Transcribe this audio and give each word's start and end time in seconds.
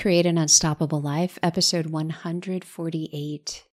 Create 0.00 0.24
an 0.24 0.38
Unstoppable 0.38 1.02
Life, 1.02 1.38
episode 1.42 1.88
148. 1.88 3.64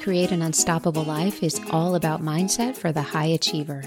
Create 0.00 0.30
an 0.30 0.40
Unstoppable 0.40 1.02
Life 1.02 1.42
is 1.42 1.60
all 1.72 1.96
about 1.96 2.22
mindset 2.22 2.76
for 2.76 2.92
the 2.92 3.02
high 3.02 3.24
achiever 3.24 3.82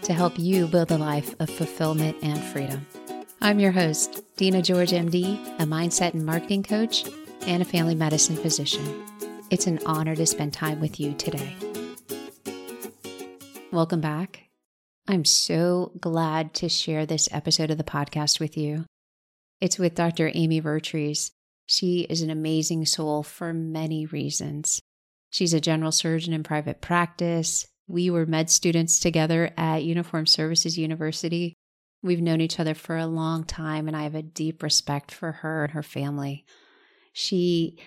to 0.00 0.14
help 0.14 0.38
you 0.38 0.66
build 0.66 0.90
a 0.90 0.96
life 0.96 1.34
of 1.40 1.50
fulfillment 1.50 2.16
and 2.22 2.42
freedom. 2.42 2.86
I'm 3.42 3.60
your 3.60 3.72
host, 3.72 4.24
Dina 4.38 4.62
George, 4.62 4.92
MD, 4.92 5.36
a 5.60 5.66
mindset 5.66 6.14
and 6.14 6.24
marketing 6.24 6.62
coach 6.62 7.04
and 7.42 7.60
a 7.60 7.66
family 7.66 7.94
medicine 7.94 8.36
physician. 8.36 9.04
It's 9.50 9.66
an 9.66 9.78
honor 9.84 10.16
to 10.16 10.24
spend 10.24 10.54
time 10.54 10.80
with 10.80 10.98
you 10.98 11.12
today. 11.12 11.54
Welcome 13.70 14.00
back. 14.00 14.48
I'm 15.06 15.26
so 15.26 15.92
glad 16.00 16.54
to 16.54 16.70
share 16.70 17.04
this 17.04 17.28
episode 17.30 17.70
of 17.70 17.76
the 17.76 17.84
podcast 17.84 18.40
with 18.40 18.56
you. 18.56 18.86
It's 19.60 19.78
with 19.78 19.94
Dr. 19.94 20.30
Amy 20.34 20.60
Vertrees. 20.60 21.32
She 21.66 22.00
is 22.00 22.22
an 22.22 22.30
amazing 22.30 22.86
soul 22.86 23.22
for 23.22 23.52
many 23.52 24.06
reasons. 24.06 24.80
She's 25.30 25.54
a 25.54 25.60
general 25.60 25.92
surgeon 25.92 26.32
in 26.32 26.42
private 26.42 26.80
practice. 26.80 27.66
We 27.86 28.10
were 28.10 28.26
med 28.26 28.50
students 28.50 28.98
together 28.98 29.52
at 29.56 29.84
Uniform 29.84 30.26
Services 30.26 30.78
University. 30.78 31.54
We've 32.02 32.22
known 32.22 32.40
each 32.40 32.58
other 32.58 32.74
for 32.74 32.96
a 32.96 33.06
long 33.06 33.44
time, 33.44 33.86
and 33.86 33.96
I 33.96 34.04
have 34.04 34.14
a 34.14 34.22
deep 34.22 34.62
respect 34.62 35.12
for 35.12 35.32
her 35.32 35.64
and 35.64 35.72
her 35.74 35.82
family. 35.82 36.46
She 37.12 37.78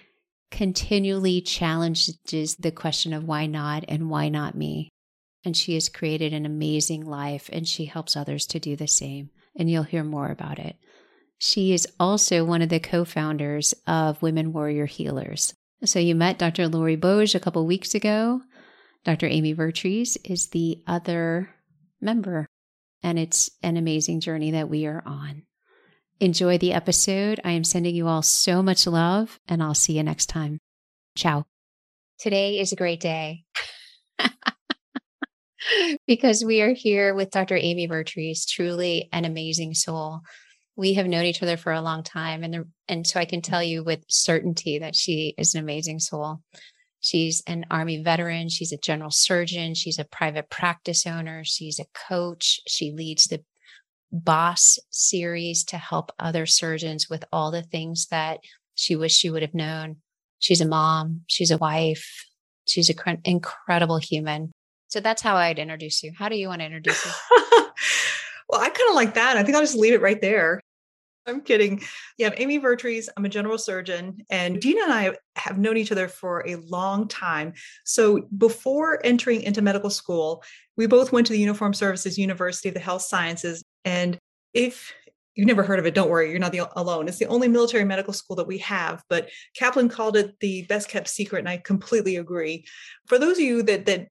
continually 0.51 1.41
challenges 1.41 2.55
the 2.59 2.71
question 2.71 3.11
of 3.13 3.23
why 3.23 3.47
not 3.47 3.83
and 3.87 4.09
why 4.09 4.29
not 4.29 4.55
me. 4.55 4.89
And 5.43 5.57
she 5.57 5.73
has 5.73 5.89
created 5.89 6.31
an 6.33 6.45
amazing 6.45 7.05
life, 7.05 7.49
and 7.51 7.67
she 7.67 7.85
helps 7.85 8.15
others 8.15 8.45
to 8.47 8.59
do 8.59 8.75
the 8.75 8.87
same. 8.87 9.31
And 9.55 9.69
you'll 9.69 9.83
hear 9.83 10.03
more 10.03 10.29
about 10.29 10.59
it. 10.59 10.77
She 11.45 11.73
is 11.73 11.85
also 11.99 12.45
one 12.45 12.61
of 12.61 12.69
the 12.69 12.79
co 12.79 13.03
founders 13.03 13.73
of 13.85 14.21
Women 14.21 14.53
Warrior 14.53 14.85
Healers. 14.85 15.53
So 15.83 15.99
you 15.99 16.15
met 16.15 16.39
Dr. 16.39 16.69
Lori 16.69 16.95
Boge 16.95 17.35
a 17.35 17.39
couple 17.41 17.65
weeks 17.65 17.93
ago. 17.93 18.39
Dr. 19.03 19.27
Amy 19.27 19.51
Vertrees 19.51 20.17
is 20.23 20.47
the 20.47 20.81
other 20.87 21.49
member, 21.99 22.47
and 23.03 23.19
it's 23.19 23.49
an 23.61 23.75
amazing 23.75 24.21
journey 24.21 24.51
that 24.51 24.69
we 24.69 24.85
are 24.85 25.03
on. 25.05 25.43
Enjoy 26.21 26.57
the 26.57 26.71
episode. 26.71 27.41
I 27.43 27.51
am 27.51 27.65
sending 27.65 27.93
you 27.93 28.07
all 28.07 28.21
so 28.21 28.63
much 28.63 28.87
love, 28.87 29.37
and 29.45 29.61
I'll 29.61 29.75
see 29.75 29.97
you 29.97 30.03
next 30.03 30.27
time. 30.27 30.59
Ciao. 31.17 31.43
Today 32.19 32.57
is 32.59 32.71
a 32.71 32.77
great 32.77 33.01
day 33.01 33.43
because 36.07 36.41
we 36.41 36.61
are 36.61 36.73
here 36.73 37.13
with 37.13 37.31
Dr. 37.31 37.57
Amy 37.57 37.87
Vertrees, 37.87 38.45
truly 38.45 39.09
an 39.11 39.25
amazing 39.25 39.73
soul 39.73 40.21
we 40.75 40.93
have 40.93 41.07
known 41.07 41.25
each 41.25 41.43
other 41.43 41.57
for 41.57 41.71
a 41.71 41.81
long 41.81 42.03
time 42.03 42.43
and 42.43 42.53
the, 42.53 42.67
and 42.87 43.05
so 43.05 43.19
I 43.19 43.25
can 43.25 43.41
tell 43.41 43.61
you 43.61 43.83
with 43.83 44.03
certainty 44.07 44.79
that 44.79 44.95
she 44.95 45.35
is 45.37 45.53
an 45.53 45.61
amazing 45.61 45.99
soul. 45.99 46.41
She's 46.99 47.43
an 47.47 47.65
army 47.69 48.01
veteran, 48.01 48.49
she's 48.49 48.71
a 48.71 48.77
general 48.77 49.11
surgeon, 49.11 49.75
she's 49.75 49.99
a 49.99 50.05
private 50.05 50.49
practice 50.49 51.05
owner, 51.05 51.43
she's 51.43 51.79
a 51.79 51.85
coach, 52.07 52.61
she 52.65 52.91
leads 52.91 53.25
the 53.25 53.43
boss 54.11 54.79
series 54.89 55.63
to 55.65 55.77
help 55.77 56.11
other 56.17 56.45
surgeons 56.45 57.09
with 57.09 57.25
all 57.31 57.51
the 57.51 57.63
things 57.63 58.07
that 58.07 58.39
she 58.75 58.95
wished 58.95 59.19
she 59.19 59.29
would 59.29 59.41
have 59.41 59.53
known. 59.53 59.97
She's 60.39 60.61
a 60.61 60.67
mom, 60.67 61.21
she's 61.27 61.51
a 61.51 61.57
wife, 61.57 62.25
she's 62.65 62.89
an 62.89 63.21
incredible 63.25 63.97
human. 63.97 64.51
So 64.87 64.99
that's 64.99 65.21
how 65.21 65.35
I'd 65.35 65.59
introduce 65.59 66.03
you. 66.03 66.13
How 66.17 66.29
do 66.29 66.37
you 66.37 66.47
want 66.47 66.61
to 66.61 66.65
introduce 66.65 67.03
you? 67.03 67.11
well, 68.49 68.61
I 68.61 68.69
kind 68.69 68.89
of 68.89 68.95
like 68.95 69.15
that. 69.15 69.37
I 69.37 69.43
think 69.43 69.55
I'll 69.55 69.63
just 69.63 69.75
leave 69.75 69.93
it 69.93 70.01
right 70.01 70.21
there. 70.21 70.61
I'm 71.25 71.41
kidding. 71.41 71.81
Yeah, 72.17 72.27
I'm 72.27 72.33
Amy 72.37 72.57
Vertrees. 72.57 73.09
I'm 73.15 73.23
a 73.23 73.29
general 73.29 73.57
surgeon, 73.57 74.17
and 74.29 74.59
Dina 74.59 74.81
and 74.83 74.93
I 74.93 75.15
have 75.37 75.57
known 75.57 75.77
each 75.77 75.91
other 75.91 76.09
for 76.09 76.43
a 76.45 76.55
long 76.55 77.07
time. 77.07 77.53
So 77.85 78.27
before 78.37 78.99
entering 79.05 79.41
into 79.43 79.61
medical 79.61 79.89
school, 79.89 80.43
we 80.75 80.85
both 80.85 81.13
went 81.13 81.27
to 81.27 81.33
the 81.33 81.39
Uniform 81.39 81.73
Services 81.73 82.17
University 82.17 82.67
of 82.67 82.75
the 82.75 82.81
Health 82.81 83.03
Sciences. 83.03 83.63
And 83.85 84.17
if 84.53 84.93
you've 85.35 85.47
never 85.47 85.63
heard 85.63 85.79
of 85.79 85.85
it, 85.85 85.95
don't 85.95 86.09
worry, 86.09 86.29
you're 86.29 86.39
not 86.39 86.51
the, 86.51 86.69
alone. 86.77 87.07
It's 87.07 87.19
the 87.19 87.27
only 87.27 87.47
military 87.47 87.85
medical 87.85 88.13
school 88.13 88.35
that 88.35 88.47
we 88.47 88.57
have, 88.59 89.01
but 89.09 89.29
Kaplan 89.55 89.89
called 89.89 90.17
it 90.17 90.37
the 90.41 90.63
best 90.63 90.89
kept 90.89 91.07
secret, 91.07 91.39
and 91.39 91.49
I 91.49 91.57
completely 91.57 92.17
agree. 92.17 92.65
For 93.07 93.17
those 93.17 93.37
of 93.37 93.43
you 93.43 93.63
that 93.63 93.85
that 93.85 94.09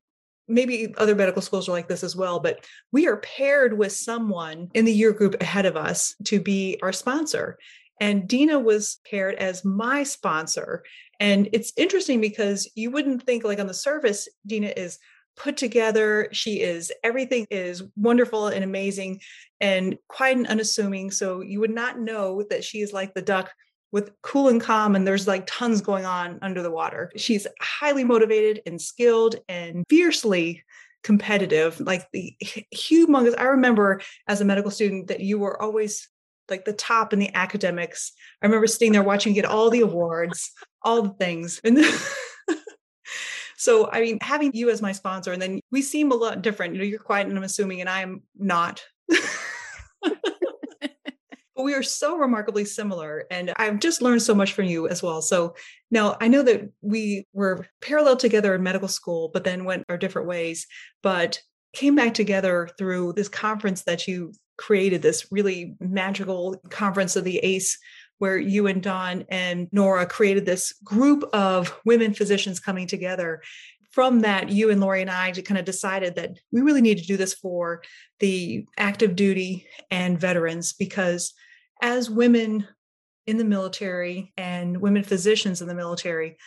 maybe 0.52 0.94
other 0.98 1.14
medical 1.14 1.42
schools 1.42 1.68
are 1.68 1.72
like 1.72 1.88
this 1.88 2.04
as 2.04 2.14
well, 2.14 2.38
but 2.38 2.66
we 2.92 3.08
are 3.08 3.16
paired 3.16 3.76
with 3.76 3.92
someone 3.92 4.70
in 4.74 4.84
the 4.84 4.92
year 4.92 5.12
group 5.12 5.40
ahead 5.40 5.66
of 5.66 5.76
us 5.76 6.14
to 6.24 6.40
be 6.40 6.78
our 6.82 6.92
sponsor. 6.92 7.58
And 8.00 8.28
Dina 8.28 8.58
was 8.58 9.00
paired 9.08 9.36
as 9.36 9.64
my 9.64 10.02
sponsor. 10.02 10.84
And 11.20 11.48
it's 11.52 11.72
interesting 11.76 12.20
because 12.20 12.70
you 12.74 12.90
wouldn't 12.90 13.22
think, 13.22 13.44
like 13.44 13.60
on 13.60 13.66
the 13.66 13.74
surface, 13.74 14.28
Dina 14.46 14.72
is 14.76 14.98
put 15.36 15.56
together. 15.56 16.28
She 16.32 16.60
is, 16.60 16.92
everything 17.02 17.46
is 17.50 17.82
wonderful 17.96 18.48
and 18.48 18.64
amazing 18.64 19.20
and 19.60 19.96
quiet 20.08 20.38
and 20.38 20.46
unassuming. 20.46 21.10
So 21.10 21.40
you 21.40 21.60
would 21.60 21.70
not 21.70 21.98
know 21.98 22.44
that 22.50 22.64
she 22.64 22.80
is 22.80 22.92
like 22.92 23.14
the 23.14 23.22
duck 23.22 23.50
with 23.92 24.10
cool 24.22 24.48
and 24.48 24.60
calm 24.60 24.96
and 24.96 25.06
there's 25.06 25.28
like 25.28 25.44
tons 25.46 25.82
going 25.82 26.06
on 26.06 26.38
under 26.42 26.62
the 26.62 26.70
water. 26.70 27.12
She's 27.16 27.46
highly 27.60 28.04
motivated 28.04 28.62
and 28.66 28.80
skilled 28.80 29.36
and 29.48 29.84
fiercely 29.88 30.64
competitive, 31.02 31.78
like 31.80 32.10
the 32.12 32.34
humongous. 32.74 33.38
I 33.38 33.44
remember 33.44 34.00
as 34.26 34.40
a 34.40 34.44
medical 34.44 34.70
student 34.70 35.08
that 35.08 35.20
you 35.20 35.38
were 35.38 35.60
always 35.60 36.08
like 36.48 36.64
the 36.64 36.72
top 36.72 37.12
in 37.12 37.18
the 37.18 37.34
academics. 37.34 38.12
I 38.42 38.46
remember 38.46 38.66
sitting 38.66 38.92
there 38.92 39.02
watching 39.02 39.34
you 39.34 39.42
get 39.42 39.50
all 39.50 39.70
the 39.70 39.80
awards, 39.80 40.50
all 40.82 41.02
the 41.02 41.10
things. 41.10 41.60
And 41.62 41.84
so, 43.56 43.90
I 43.90 44.00
mean, 44.00 44.18
having 44.20 44.52
you 44.54 44.70
as 44.70 44.82
my 44.82 44.92
sponsor, 44.92 45.32
and 45.32 45.42
then 45.42 45.60
we 45.70 45.82
seem 45.82 46.12
a 46.12 46.16
lot 46.16 46.42
different. 46.42 46.74
You 46.74 46.80
know, 46.80 46.86
you're 46.86 46.98
quiet 46.98 47.26
and 47.26 47.36
I'm 47.36 47.44
assuming, 47.44 47.80
and 47.80 47.90
I'm 47.90 48.22
not. 48.38 48.82
we 51.62 51.74
are 51.74 51.82
so 51.82 52.16
remarkably 52.16 52.64
similar. 52.64 53.24
And 53.30 53.52
I've 53.56 53.80
just 53.80 54.02
learned 54.02 54.22
so 54.22 54.34
much 54.34 54.52
from 54.52 54.66
you 54.66 54.88
as 54.88 55.02
well. 55.02 55.22
So 55.22 55.54
now 55.90 56.16
I 56.20 56.28
know 56.28 56.42
that 56.42 56.70
we 56.80 57.26
were 57.32 57.66
parallel 57.80 58.16
together 58.16 58.54
in 58.54 58.62
medical 58.62 58.88
school, 58.88 59.30
but 59.32 59.44
then 59.44 59.64
went 59.64 59.84
our 59.88 59.98
different 59.98 60.28
ways, 60.28 60.66
but 61.02 61.40
came 61.72 61.94
back 61.94 62.14
together 62.14 62.68
through 62.78 63.14
this 63.14 63.28
conference 63.28 63.84
that 63.84 64.06
you 64.06 64.32
created, 64.58 65.02
this 65.02 65.26
really 65.30 65.74
magical 65.80 66.56
conference 66.70 67.16
of 67.16 67.24
the 67.24 67.38
ACE 67.38 67.78
where 68.18 68.38
you 68.38 68.68
and 68.68 68.82
Don 68.82 69.24
and 69.30 69.68
Nora 69.72 70.06
created 70.06 70.46
this 70.46 70.72
group 70.84 71.24
of 71.32 71.76
women 71.84 72.14
physicians 72.14 72.60
coming 72.60 72.86
together. 72.86 73.42
From 73.90 74.20
that, 74.20 74.48
you 74.48 74.70
and 74.70 74.80
Lori 74.80 75.00
and 75.00 75.10
I 75.10 75.32
kind 75.32 75.58
of 75.58 75.64
decided 75.64 76.14
that 76.14 76.38
we 76.52 76.60
really 76.60 76.80
need 76.80 76.98
to 76.98 77.06
do 77.06 77.16
this 77.16 77.34
for 77.34 77.82
the 78.20 78.64
active 78.78 79.16
duty 79.16 79.66
and 79.90 80.20
veterans 80.20 80.72
because 80.72 81.34
as 81.82 82.08
women 82.08 82.66
in 83.26 83.36
the 83.36 83.44
military 83.44 84.32
and 84.36 84.80
women 84.80 85.02
physicians 85.02 85.60
in 85.60 85.68
the 85.68 85.74
military, 85.74 86.38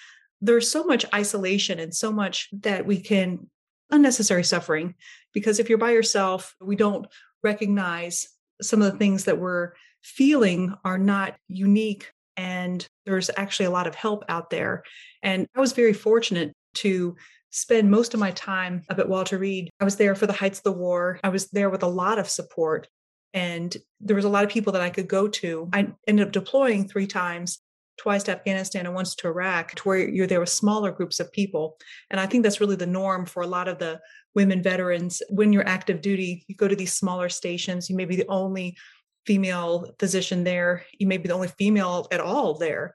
there's 0.41 0.71
so 0.71 0.83
much 0.83 1.05
isolation 1.13 1.79
and 1.79 1.93
so 1.93 2.11
much 2.11 2.49
that 2.61 2.85
we 2.85 2.99
can 2.99 3.49
unnecessary 3.91 4.43
suffering 4.43 4.95
because 5.33 5.59
if 5.59 5.69
you're 5.69 5.77
by 5.77 5.91
yourself, 5.91 6.55
we 6.59 6.75
don't 6.75 7.05
recognize 7.43 8.27
some 8.61 8.81
of 8.81 8.91
the 8.91 8.97
things 8.97 9.25
that 9.25 9.37
we're 9.37 9.73
feeling 10.01 10.73
are 10.83 10.97
not 10.97 11.35
unique 11.47 12.11
and 12.37 12.87
there's 13.05 13.29
actually 13.37 13.65
a 13.65 13.71
lot 13.71 13.87
of 13.87 13.95
help 13.95 14.23
out 14.27 14.49
there. 14.49 14.83
And 15.21 15.47
I 15.55 15.59
was 15.59 15.73
very 15.73 15.93
fortunate 15.93 16.53
to 16.75 17.15
spend 17.51 17.89
most 17.89 18.13
of 18.13 18.19
my 18.19 18.31
time 18.31 18.83
up 18.89 18.99
at 18.99 19.07
Walter 19.07 19.37
Reed. 19.37 19.69
I 19.79 19.85
was 19.85 19.95
there 19.95 20.15
for 20.15 20.27
the 20.27 20.33
heights 20.33 20.59
of 20.59 20.63
the 20.63 20.73
war. 20.73 21.19
I 21.23 21.29
was 21.29 21.47
there 21.51 21.69
with 21.69 21.83
a 21.83 21.87
lot 21.87 22.19
of 22.19 22.29
support. 22.29 22.87
And 23.35 23.75
there 23.99 24.15
was 24.15 24.25
a 24.25 24.29
lot 24.29 24.45
of 24.45 24.49
people 24.49 24.73
that 24.73 24.81
I 24.81 24.89
could 24.89 25.09
go 25.09 25.27
to. 25.27 25.69
I 25.73 25.89
ended 26.07 26.25
up 26.25 26.31
deploying 26.31 26.87
three 26.87 27.05
times 27.05 27.59
twice 27.97 28.23
to 28.23 28.31
Afghanistan 28.31 28.85
and 28.85 28.95
once 28.95 29.13
to 29.15 29.27
Iraq, 29.27 29.75
to 29.75 29.83
where 29.83 29.97
you're 29.97 30.25
there 30.25 30.39
with 30.39 30.49
smaller 30.49 30.91
groups 30.91 31.19
of 31.19 31.31
people. 31.31 31.77
And 32.09 32.19
I 32.19 32.25
think 32.25 32.43
that's 32.43 32.61
really 32.61 32.75
the 32.77 32.87
norm 32.87 33.25
for 33.25 33.43
a 33.43 33.47
lot 33.47 33.67
of 33.67 33.77
the 33.77 33.99
women 34.33 34.63
veterans. 34.63 35.21
When 35.29 35.53
you're 35.53 35.67
active 35.67 36.01
duty, 36.01 36.45
you 36.47 36.55
go 36.55 36.67
to 36.67 36.75
these 36.75 36.93
smaller 36.93 37.29
stations. 37.29 37.89
You 37.89 37.95
may 37.95 38.05
be 38.05 38.15
the 38.15 38.27
only 38.27 38.77
female 39.25 39.93
physician 39.99 40.43
there. 40.43 40.85
You 40.97 41.07
may 41.07 41.17
be 41.17 41.27
the 41.27 41.33
only 41.33 41.49
female 41.49 42.07
at 42.11 42.21
all 42.21 42.53
there. 42.53 42.93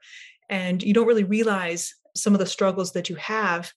And 0.49 0.81
you 0.81 0.93
don't 0.93 1.07
really 1.07 1.23
realize 1.23 1.93
some 2.15 2.33
of 2.33 2.39
the 2.39 2.45
struggles 2.45 2.93
that 2.93 3.09
you 3.09 3.15
have 3.15 3.71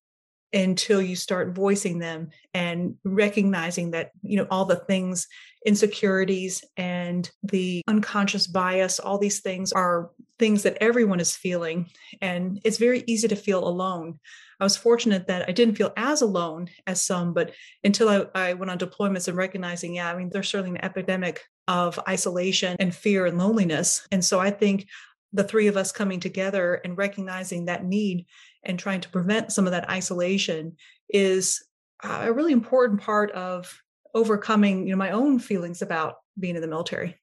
until 0.55 1.03
you 1.03 1.17
start 1.17 1.55
voicing 1.55 1.99
them 1.99 2.31
and 2.55 2.94
recognizing 3.05 3.91
that 3.91 4.12
you 4.23 4.37
know 4.37 4.47
all 4.50 4.65
the 4.65 4.77
things 4.77 5.27
insecurities 5.64 6.64
and 6.76 7.31
the 7.43 7.82
unconscious 7.88 8.46
bias 8.46 8.99
all 8.99 9.19
these 9.19 9.40
things 9.40 9.72
are 9.72 10.11
things 10.38 10.62
that 10.62 10.76
everyone 10.81 11.20
is 11.20 11.37
feeling 11.37 11.87
and 12.20 12.61
it's 12.64 12.78
very 12.78 13.02
easy 13.06 13.28
to 13.28 13.37
feel 13.37 13.66
alone 13.66 14.19
i 14.61 14.64
was 14.64 14.76
fortunate 14.76 15.26
that 15.26 15.49
i 15.49 15.52
didn't 15.52 15.76
feel 15.76 15.93
as 15.96 16.20
alone 16.20 16.69
as 16.87 17.00
some 17.00 17.32
but 17.32 17.52
until 17.82 18.08
i, 18.08 18.26
I 18.34 18.55
went 18.55 18.70
on 18.70 18.78
deployments 18.78 19.28
and 19.28 19.37
recognizing 19.37 19.94
yeah 19.94 20.12
i 20.12 20.16
mean 20.16 20.31
there's 20.31 20.49
certainly 20.49 20.78
an 20.78 20.84
epidemic 20.84 21.43
of 21.69 21.99
isolation 22.08 22.76
and 22.78 22.94
fear 22.94 23.26
and 23.26 23.38
loneliness. 23.38 24.06
And 24.11 24.25
so 24.25 24.38
I 24.38 24.50
think 24.50 24.87
the 25.32 25.44
three 25.44 25.66
of 25.66 25.76
us 25.76 25.93
coming 25.93 26.20
together 26.20 26.75
and 26.84 26.96
recognizing 26.96 27.64
that 27.64 27.84
need 27.84 28.26
and 28.62 28.78
trying 28.78 29.00
to 29.00 29.08
prevent 29.08 29.52
some 29.52 29.66
of 29.66 29.72
that 29.72 29.90
isolation 29.90 30.76
is 31.08 31.64
a 32.02 32.32
really 32.32 32.52
important 32.52 33.00
part 33.00 33.31
of 33.32 33.81
overcoming 34.14 34.87
you 34.87 34.93
know 34.93 34.99
my 34.99 35.11
own 35.11 35.38
feelings 35.38 35.82
about 35.82 36.16
being 36.38 36.56
in 36.56 36.62
the 36.62 36.69
military. 36.69 37.20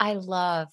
I 0.00 0.14
love 0.14 0.68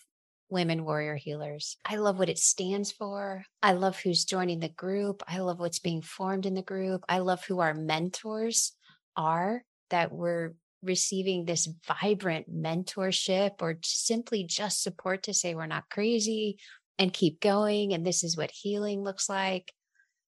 women 0.50 0.86
warrior 0.86 1.15
healers. 1.15 1.77
I 1.83 1.95
love 1.95 2.19
what 2.19 2.30
it 2.30 2.38
stands 2.38 2.92
for. 2.92 3.44
I 3.63 3.74
love 3.74 4.00
who's 4.00 4.25
joining 4.25 4.59
the 4.59 4.69
group. 4.69 5.24
I 5.27 5.39
love 5.39 5.59
what's 5.59 5.80
being 5.80 6.01
formed 6.01 6.45
in 6.45 6.53
the 6.53 6.62
group. 6.62 7.03
I 7.09 7.19
love 7.19 7.44
who 7.45 7.59
our 7.59 7.74
mentors 7.74 8.74
are 9.18 9.63
that 9.89 10.12
we're 10.12 10.53
receiving 10.83 11.45
this 11.45 11.68
vibrant 11.88 12.53
mentorship 12.53 13.62
or 13.62 13.80
simply 13.83 14.44
just 14.44 14.83
support 14.83 15.24
to 15.24 15.33
say 15.33 15.56
we're 15.56 15.65
not 15.65 15.89
crazy 15.89 16.59
and 17.00 17.12
keep 17.12 17.42
going 17.42 17.94
and 17.94 18.06
this 18.06 18.24
is 18.24 18.38
what 18.38 18.51
healing 18.51 19.03
looks 19.03 19.27
like. 19.27 19.74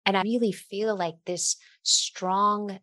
And 0.05 0.17
i 0.17 0.23
really 0.23 0.51
feel 0.51 0.97
like 0.97 1.15
this 1.25 1.57
strong 1.83 2.79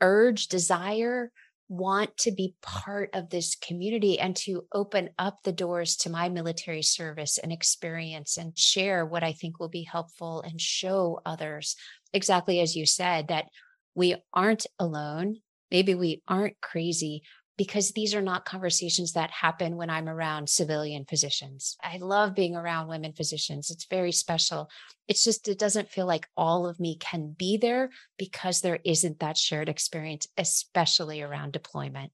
urge, 0.00 0.48
desire, 0.48 1.30
want 1.68 2.16
to 2.16 2.32
be 2.32 2.56
part 2.62 3.10
of 3.14 3.30
this 3.30 3.54
community 3.54 4.18
and 4.18 4.34
to 4.34 4.66
open 4.74 5.08
up 5.18 5.38
the 5.44 5.52
doors 5.52 5.94
to 5.94 6.10
my 6.10 6.28
military 6.28 6.82
service 6.82 7.38
and 7.38 7.52
experience 7.52 8.36
and 8.36 8.58
share 8.58 9.06
what 9.06 9.22
I 9.22 9.32
think 9.32 9.60
will 9.60 9.68
be 9.68 9.84
helpful 9.84 10.42
and 10.42 10.60
show 10.60 11.20
others, 11.24 11.76
exactly 12.12 12.58
as 12.58 12.74
you 12.74 12.86
said, 12.86 13.28
that 13.28 13.46
we 13.94 14.16
aren't 14.34 14.66
alone. 14.80 15.36
Maybe 15.70 15.94
we 15.94 16.22
aren't 16.26 16.60
crazy, 16.60 17.22
because 17.60 17.90
these 17.90 18.14
are 18.14 18.22
not 18.22 18.46
conversations 18.46 19.12
that 19.12 19.30
happen 19.30 19.76
when 19.76 19.90
I'm 19.90 20.08
around 20.08 20.48
civilian 20.48 21.04
physicians. 21.04 21.76
I 21.82 21.98
love 21.98 22.34
being 22.34 22.56
around 22.56 22.88
women 22.88 23.12
physicians. 23.12 23.70
It's 23.70 23.84
very 23.84 24.12
special. 24.12 24.70
It's 25.08 25.22
just, 25.22 25.46
it 25.46 25.58
doesn't 25.58 25.90
feel 25.90 26.06
like 26.06 26.26
all 26.38 26.66
of 26.66 26.80
me 26.80 26.96
can 26.96 27.34
be 27.36 27.58
there 27.58 27.90
because 28.16 28.62
there 28.62 28.78
isn't 28.82 29.20
that 29.20 29.36
shared 29.36 29.68
experience, 29.68 30.26
especially 30.38 31.20
around 31.20 31.52
deployment. 31.52 32.12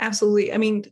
Absolutely. 0.00 0.50
I 0.50 0.56
mean, 0.56 0.86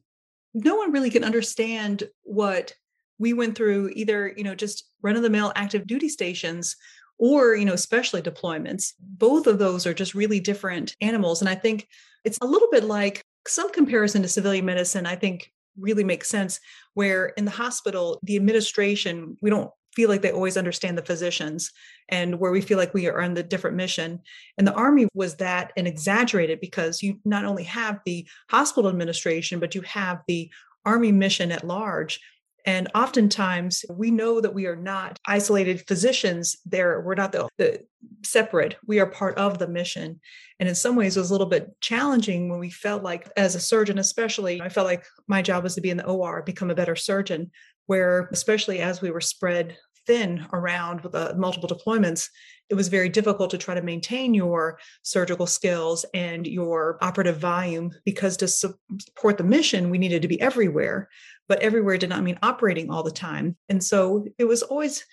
no 0.53 0.77
one 0.77 0.93
really 0.93 1.09
can 1.09 1.25
understand 1.25 2.03
what 2.25 2.75
we 3.19 3.33
went 3.33 3.57
through 3.57 3.93
either, 3.95 4.35
you 4.37 4.45
know, 4.45 4.55
just 4.55 4.87
run 5.01 5.17
of 5.17 5.23
the 5.23 5.31
mill 5.31 5.51
active 5.57 5.87
duty 5.87 6.11
stations 6.11 6.77
or, 7.17 7.57
you 7.57 7.65
know, 7.65 7.73
especially 7.73 8.21
deployments. 8.21 8.93
Both 9.01 9.47
of 9.47 9.59
those 9.59 9.87
are 9.87 9.95
just 9.95 10.13
really 10.13 10.41
different 10.41 10.95
animals. 11.01 11.41
And 11.41 11.49
I 11.49 11.55
think 11.55 11.89
it's 12.23 12.39
a 12.43 12.47
little 12.47 12.69
bit 12.71 12.85
like 12.85 13.25
some 13.47 13.71
comparison 13.73 14.23
to 14.23 14.29
civilian 14.29 14.65
medicine, 14.65 15.06
I 15.06 15.17
think, 15.17 15.50
really 15.79 16.05
makes 16.05 16.29
sense. 16.29 16.61
Where 16.94 17.27
in 17.29 17.44
the 17.44 17.50
hospital, 17.50 18.19
the 18.23 18.37
administration, 18.37 19.37
we 19.41 19.50
don't 19.50 19.71
feel 19.94 20.09
like 20.09 20.23
they 20.23 20.33
always 20.33 20.56
understand 20.56 20.97
the 20.97 21.05
physicians 21.05 21.71
and 22.09 22.39
where 22.39 22.50
we 22.50 22.61
feel 22.61 22.79
like 22.79 22.94
we 22.94 23.06
are 23.09 23.21
on 23.21 23.35
the 23.35 23.43
different 23.43 23.77
mission 23.77 24.21
and 24.56 24.67
the 24.67 24.73
army 24.73 25.06
was 25.12 25.37
that 25.37 25.71
and 25.77 25.87
exaggerated 25.87 26.61
because 26.61 27.03
you 27.03 27.19
not 27.27 27.44
only 27.44 27.62
have 27.65 28.00
the 28.06 28.27
hospital 28.49 28.89
administration 28.89 29.61
but 29.61 29.75
you 29.75 29.83
have 29.83 30.23
the 30.27 30.50
army 30.87 31.12
mission 31.12 31.53
at 31.53 31.67
large 31.67 32.21
and 32.65 32.88
oftentimes 32.95 33.85
we 33.91 34.11
know 34.11 34.41
that 34.41 34.55
we 34.55 34.67
are 34.67 34.77
not 34.77 35.19
isolated 35.27 35.87
physicians 35.87 36.59
there. 36.65 37.00
We're 37.00 37.15
not 37.15 37.33
the, 37.33 37.49
the, 37.59 37.85
separate. 38.25 38.77
We 38.87 39.01
are 39.01 39.07
part 39.07 39.37
of 39.39 39.59
the 39.59 39.69
mission. 39.69 40.21
And 40.61 40.69
in 40.69 40.75
some 40.75 40.97
ways 40.97 41.17
it 41.17 41.21
was 41.21 41.31
a 41.31 41.35
little 41.35 41.47
bit 41.47 41.71
challenging 41.81 42.49
when 42.49 42.59
we 42.59 42.71
felt 42.71 43.03
like 43.03 43.29
as 43.37 43.55
a 43.55 43.61
surgeon, 43.61 43.99
especially, 43.99 44.61
I 44.61 44.69
felt 44.69 44.87
like 44.87 45.05
my 45.27 45.43
job 45.43 45.65
was 45.65 45.75
to 45.75 45.81
be 45.81 45.91
in 45.91 45.97
the 45.97 46.07
OR, 46.07 46.43
become 46.43 46.71
a 46.71 46.75
better 46.75 46.97
surgeon, 46.97 47.51
where 47.87 48.29
especially 48.33 48.81
as 48.81 49.01
we 49.01 49.11
were 49.11 49.21
spread 49.21 49.77
thin 50.07 50.45
around 50.53 51.01
with 51.03 51.13
the 51.13 51.35
multiple 51.37 51.69
deployments, 51.69 52.29
it 52.69 52.75
was 52.75 52.89
very 52.89 53.09
difficult 53.09 53.51
to 53.51 53.59
try 53.59 53.75
to 53.75 53.83
maintain 53.83 54.35
your 54.35 54.79
surgical 55.03 55.47
skills 55.47 56.05
and 56.15 56.47
your 56.47 56.99
operative 57.03 57.39
volume 57.39 57.91
because 58.05 58.37
to 58.39 58.49
support 58.49 59.37
the 59.37 59.45
mission, 59.45 59.91
we 59.91 59.99
needed 59.99 60.23
to 60.23 60.29
be 60.29 60.41
everywhere 60.41 61.09
but 61.49 61.61
everywhere 61.61 61.99
did 61.99 62.09
not 62.09 62.23
mean 62.23 62.39
operating 62.43 62.91
all 62.91 63.03
the 63.03 63.11
time. 63.11 63.57
And 63.69 63.83
so 63.85 64.27
it 64.39 64.45
was 64.45 64.63
always 64.63 65.05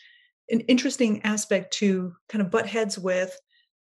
an 0.52 0.62
interesting 0.62 1.22
aspect 1.24 1.74
to 1.76 2.14
kind 2.30 2.42
of 2.42 2.52
butt 2.52 2.68
heads 2.68 2.98
with 2.98 3.38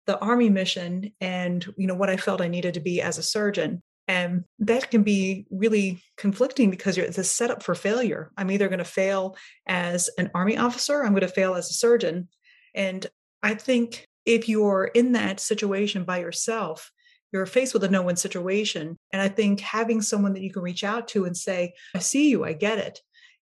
the 0.05 0.19
army 0.19 0.49
mission 0.49 1.11
and 1.21 1.65
you 1.77 1.87
know 1.87 1.95
what 1.95 2.09
I 2.09 2.17
felt 2.17 2.41
I 2.41 2.47
needed 2.47 2.73
to 2.73 2.79
be 2.79 3.01
as 3.01 3.17
a 3.17 3.23
surgeon. 3.23 3.81
And 4.07 4.43
that 4.59 4.91
can 4.91 5.03
be 5.03 5.45
really 5.49 6.01
conflicting 6.17 6.69
because 6.69 6.97
it's 6.97 7.17
a 7.17 7.23
setup 7.23 7.63
for 7.63 7.73
failure. 7.73 8.31
I'm 8.37 8.51
either 8.51 8.67
going 8.67 8.79
to 8.79 8.85
fail 8.85 9.37
as 9.65 10.09
an 10.17 10.29
army 10.35 10.57
officer, 10.57 11.03
I'm 11.03 11.13
going 11.13 11.21
to 11.21 11.27
fail 11.29 11.55
as 11.55 11.69
a 11.69 11.73
surgeon. 11.73 12.27
And 12.75 13.05
I 13.41 13.53
think 13.53 14.05
if 14.25 14.49
you're 14.49 14.85
in 14.93 15.13
that 15.13 15.39
situation 15.39 16.03
by 16.03 16.19
yourself, 16.19 16.91
you're 17.31 17.45
faced 17.45 17.73
with 17.73 17.83
a 17.83 17.89
no 17.89 18.03
win 18.03 18.15
situation. 18.15 18.97
And 19.11 19.21
I 19.21 19.27
think 19.27 19.59
having 19.59 20.01
someone 20.01 20.33
that 20.33 20.43
you 20.43 20.51
can 20.51 20.61
reach 20.61 20.83
out 20.83 21.07
to 21.09 21.25
and 21.25 21.35
say, 21.35 21.73
I 21.95 21.99
see 21.99 22.29
you, 22.29 22.43
I 22.43 22.53
get 22.53 22.77
it. 22.77 22.99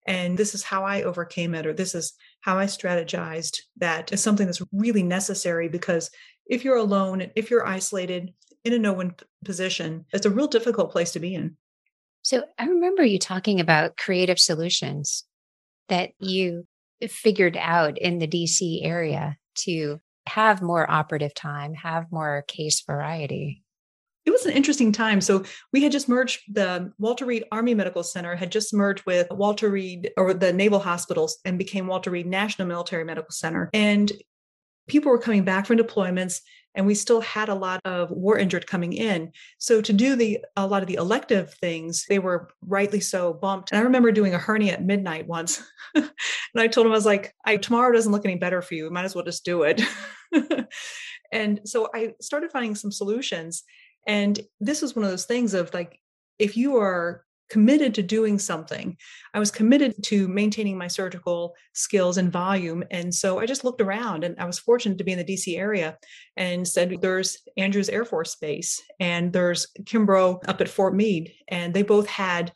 And 0.06 0.38
this 0.38 0.54
is 0.54 0.62
how 0.62 0.84
I 0.84 1.02
overcame 1.02 1.54
it, 1.54 1.66
or 1.66 1.72
this 1.72 1.94
is 1.94 2.14
how 2.40 2.58
I 2.58 2.64
strategized 2.64 3.60
that 3.76 4.12
is 4.12 4.22
something 4.22 4.46
that's 4.46 4.62
really 4.72 5.02
necessary 5.02 5.68
because 5.68 6.10
if 6.46 6.64
you're 6.64 6.76
alone, 6.76 7.30
if 7.36 7.50
you're 7.50 7.66
isolated 7.66 8.32
in 8.64 8.72
a 8.72 8.78
no 8.78 8.92
win 8.92 9.14
position, 9.44 10.06
it's 10.12 10.26
a 10.26 10.30
real 10.30 10.46
difficult 10.46 10.90
place 10.90 11.12
to 11.12 11.20
be 11.20 11.34
in. 11.34 11.56
So 12.22 12.44
I 12.58 12.66
remember 12.66 13.04
you 13.04 13.18
talking 13.18 13.60
about 13.60 13.96
creative 13.96 14.38
solutions 14.38 15.24
that 15.88 16.10
you 16.18 16.66
figured 17.08 17.56
out 17.56 17.98
in 17.98 18.18
the 18.18 18.28
DC 18.28 18.84
area 18.84 19.36
to 19.60 20.00
have 20.26 20.62
more 20.62 20.90
operative 20.90 21.34
time, 21.34 21.74
have 21.74 22.12
more 22.12 22.44
case 22.46 22.82
variety 22.82 23.62
it 24.26 24.30
was 24.30 24.44
an 24.44 24.52
interesting 24.52 24.92
time. 24.92 25.20
So 25.20 25.44
we 25.72 25.82
had 25.82 25.92
just 25.92 26.08
merged 26.08 26.40
the 26.52 26.92
Walter 26.98 27.24
Reed 27.24 27.44
Army 27.50 27.74
Medical 27.74 28.02
Center 28.02 28.36
had 28.36 28.52
just 28.52 28.74
merged 28.74 29.04
with 29.06 29.26
Walter 29.30 29.70
Reed 29.70 30.10
or 30.16 30.34
the 30.34 30.52
Naval 30.52 30.80
Hospitals 30.80 31.38
and 31.44 31.58
became 31.58 31.86
Walter 31.86 32.10
Reed 32.10 32.26
National 32.26 32.68
Military 32.68 33.04
Medical 33.04 33.32
Center. 33.32 33.70
And 33.72 34.12
people 34.88 35.10
were 35.10 35.18
coming 35.18 35.44
back 35.44 35.66
from 35.66 35.78
deployments 35.78 36.40
and 36.74 36.86
we 36.86 36.94
still 36.94 37.20
had 37.20 37.48
a 37.48 37.54
lot 37.54 37.80
of 37.84 38.10
war 38.10 38.38
injured 38.38 38.66
coming 38.66 38.92
in. 38.92 39.32
So 39.58 39.80
to 39.80 39.92
do 39.92 40.16
the 40.16 40.44
a 40.56 40.66
lot 40.66 40.82
of 40.82 40.88
the 40.88 40.94
elective 40.94 41.54
things 41.54 42.06
they 42.08 42.18
were 42.18 42.48
rightly 42.62 43.00
so 43.00 43.32
bumped. 43.32 43.72
And 43.72 43.80
i 43.80 43.82
remember 43.82 44.12
doing 44.12 44.34
a 44.34 44.38
hernia 44.38 44.74
at 44.74 44.84
midnight 44.84 45.26
once. 45.26 45.62
And 46.52 46.60
i 46.60 46.66
told 46.66 46.86
him 46.86 46.92
i 46.92 46.96
was 46.96 47.06
like 47.06 47.32
i 47.44 47.56
tomorrow 47.56 47.92
doesn't 47.92 48.12
look 48.12 48.24
any 48.24 48.36
better 48.36 48.60
for 48.62 48.74
you. 48.74 48.90
Might 48.90 49.04
as 49.04 49.14
well 49.14 49.24
just 49.24 49.44
do 49.44 49.62
it. 49.62 49.82
And 51.32 51.60
so 51.64 51.88
i 51.94 52.14
started 52.20 52.50
finding 52.50 52.74
some 52.74 52.90
solutions 52.90 53.62
and 54.06 54.40
this 54.60 54.82
was 54.82 54.96
one 54.96 55.04
of 55.04 55.10
those 55.10 55.26
things 55.26 55.54
of 55.54 55.72
like, 55.74 55.98
if 56.38 56.56
you 56.56 56.76
are 56.76 57.24
committed 57.50 57.94
to 57.94 58.02
doing 58.02 58.38
something, 58.38 58.96
I 59.34 59.40
was 59.40 59.50
committed 59.50 60.02
to 60.04 60.28
maintaining 60.28 60.78
my 60.78 60.86
surgical 60.86 61.54
skills 61.74 62.16
and 62.16 62.32
volume. 62.32 62.84
And 62.90 63.12
so 63.12 63.40
I 63.40 63.46
just 63.46 63.64
looked 63.64 63.80
around 63.80 64.24
and 64.24 64.38
I 64.38 64.44
was 64.44 64.58
fortunate 64.58 64.98
to 64.98 65.04
be 65.04 65.12
in 65.12 65.18
the 65.18 65.24
DC 65.24 65.58
area 65.58 65.98
and 66.36 66.66
said, 66.66 66.96
there's 67.02 67.38
Andrews 67.56 67.88
Air 67.88 68.04
Force 68.04 68.36
Base 68.36 68.80
and 69.00 69.32
there's 69.32 69.66
Kimbrough 69.82 70.48
up 70.48 70.60
at 70.60 70.68
Fort 70.68 70.94
Meade. 70.94 71.32
And 71.48 71.74
they 71.74 71.82
both 71.82 72.06
had 72.06 72.52